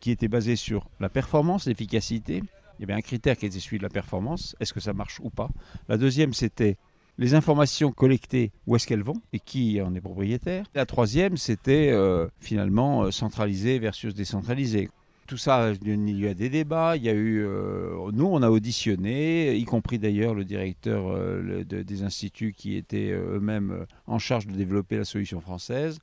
qui 0.00 0.10
était 0.10 0.28
basé 0.28 0.54
sur 0.54 0.86
la 1.00 1.08
performance, 1.08 1.66
l'efficacité. 1.66 2.42
Il 2.78 2.82
y 2.82 2.84
avait 2.84 2.92
un 2.92 3.00
critère 3.00 3.36
qui 3.36 3.46
était 3.46 3.60
celui 3.60 3.78
de 3.78 3.82
la 3.82 3.88
performance. 3.88 4.54
Est-ce 4.60 4.72
que 4.74 4.80
ça 4.80 4.92
marche 4.92 5.20
ou 5.20 5.30
pas? 5.30 5.48
La 5.88 5.96
deuxième, 5.96 6.34
c'était 6.34 6.76
les 7.18 7.34
informations 7.34 7.92
collectées, 7.92 8.52
où 8.66 8.76
est-ce 8.76 8.86
qu'elles 8.86 9.02
vont 9.02 9.20
et 9.32 9.40
qui 9.40 9.80
en 9.80 9.94
est 9.94 10.00
propriétaire. 10.00 10.66
La 10.74 10.86
troisième, 10.86 11.36
c'était 11.36 11.90
euh, 11.92 12.26
finalement 12.40 13.04
euh, 13.04 13.10
centralisé 13.10 13.78
versus 13.78 14.14
décentralisé. 14.14 14.88
Tout 15.26 15.38
ça, 15.38 15.72
il 15.82 16.20
y 16.20 16.28
a 16.28 16.34
des 16.34 16.50
débats. 16.50 16.96
Il 16.96 17.04
y 17.04 17.08
a 17.08 17.14
eu, 17.14 17.44
euh, 17.46 18.10
nous, 18.12 18.26
on 18.26 18.42
a 18.42 18.50
auditionné, 18.50 19.56
y 19.56 19.64
compris 19.64 19.98
d'ailleurs 19.98 20.34
le 20.34 20.44
directeur 20.44 21.16
des 21.64 22.02
instituts 22.02 22.52
qui 22.52 22.76
étaient 22.76 23.12
eux-mêmes 23.12 23.86
en 24.06 24.18
charge 24.18 24.46
de 24.46 24.52
développer 24.52 24.98
la 24.98 25.04
solution 25.04 25.40
française. 25.40 25.98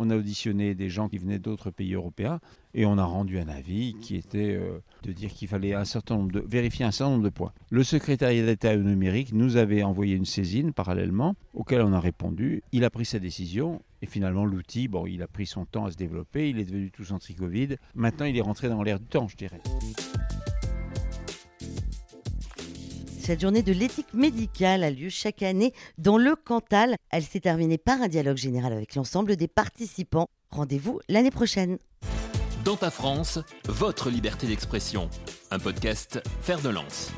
On 0.00 0.10
a 0.10 0.16
auditionné 0.16 0.76
des 0.76 0.88
gens 0.88 1.08
qui 1.08 1.18
venaient 1.18 1.40
d'autres 1.40 1.72
pays 1.72 1.94
européens 1.94 2.38
et 2.72 2.86
on 2.86 2.98
a 2.98 3.04
rendu 3.04 3.40
un 3.40 3.48
avis 3.48 3.96
qui 4.00 4.14
était 4.14 4.54
euh, 4.54 4.78
de 5.02 5.10
dire 5.10 5.32
qu'il 5.32 5.48
fallait 5.48 5.74
un 5.74 5.84
certain 5.84 6.16
nombre 6.16 6.30
de, 6.30 6.44
vérifier 6.48 6.84
un 6.84 6.92
certain 6.92 7.14
nombre 7.14 7.24
de 7.24 7.30
points. 7.30 7.52
Le 7.70 7.82
secrétariat 7.82 8.46
d'État 8.46 8.76
numérique 8.76 9.32
nous 9.32 9.56
avait 9.56 9.82
envoyé 9.82 10.14
une 10.14 10.24
saisine 10.24 10.72
parallèlement, 10.72 11.34
auquel 11.52 11.80
on 11.82 11.92
a 11.92 11.98
répondu. 11.98 12.62
Il 12.70 12.84
a 12.84 12.90
pris 12.90 13.06
sa 13.06 13.18
décision 13.18 13.82
et 14.00 14.06
finalement 14.06 14.44
l'outil, 14.44 14.86
bon, 14.86 15.04
il 15.06 15.20
a 15.20 15.26
pris 15.26 15.46
son 15.46 15.64
temps 15.64 15.86
à 15.86 15.90
se 15.90 15.96
développer, 15.96 16.48
il 16.48 16.60
est 16.60 16.64
devenu 16.64 16.92
tout 16.92 17.12
anti-Covid. 17.12 17.74
Maintenant, 17.96 18.26
il 18.26 18.36
est 18.36 18.42
rentré 18.42 18.68
dans 18.68 18.84
l'air 18.84 19.00
du 19.00 19.06
temps, 19.06 19.26
je 19.26 19.36
dirais. 19.36 19.60
Cette 23.28 23.42
journée 23.42 23.62
de 23.62 23.74
l'éthique 23.74 24.14
médicale 24.14 24.82
a 24.82 24.90
lieu 24.90 25.10
chaque 25.10 25.42
année 25.42 25.74
dans 25.98 26.16
le 26.16 26.34
Cantal. 26.34 26.96
Elle 27.10 27.24
s'est 27.24 27.40
terminée 27.40 27.76
par 27.76 28.00
un 28.00 28.08
dialogue 28.08 28.38
général 28.38 28.72
avec 28.72 28.94
l'ensemble 28.94 29.36
des 29.36 29.48
participants. 29.48 30.28
Rendez-vous 30.50 31.00
l'année 31.10 31.30
prochaine. 31.30 31.76
Dans 32.64 32.76
ta 32.76 32.90
France, 32.90 33.38
votre 33.66 34.08
liberté 34.08 34.46
d'expression. 34.46 35.10
Un 35.50 35.58
podcast 35.58 36.22
Faire 36.40 36.62
de 36.62 36.70
lance. 36.70 37.12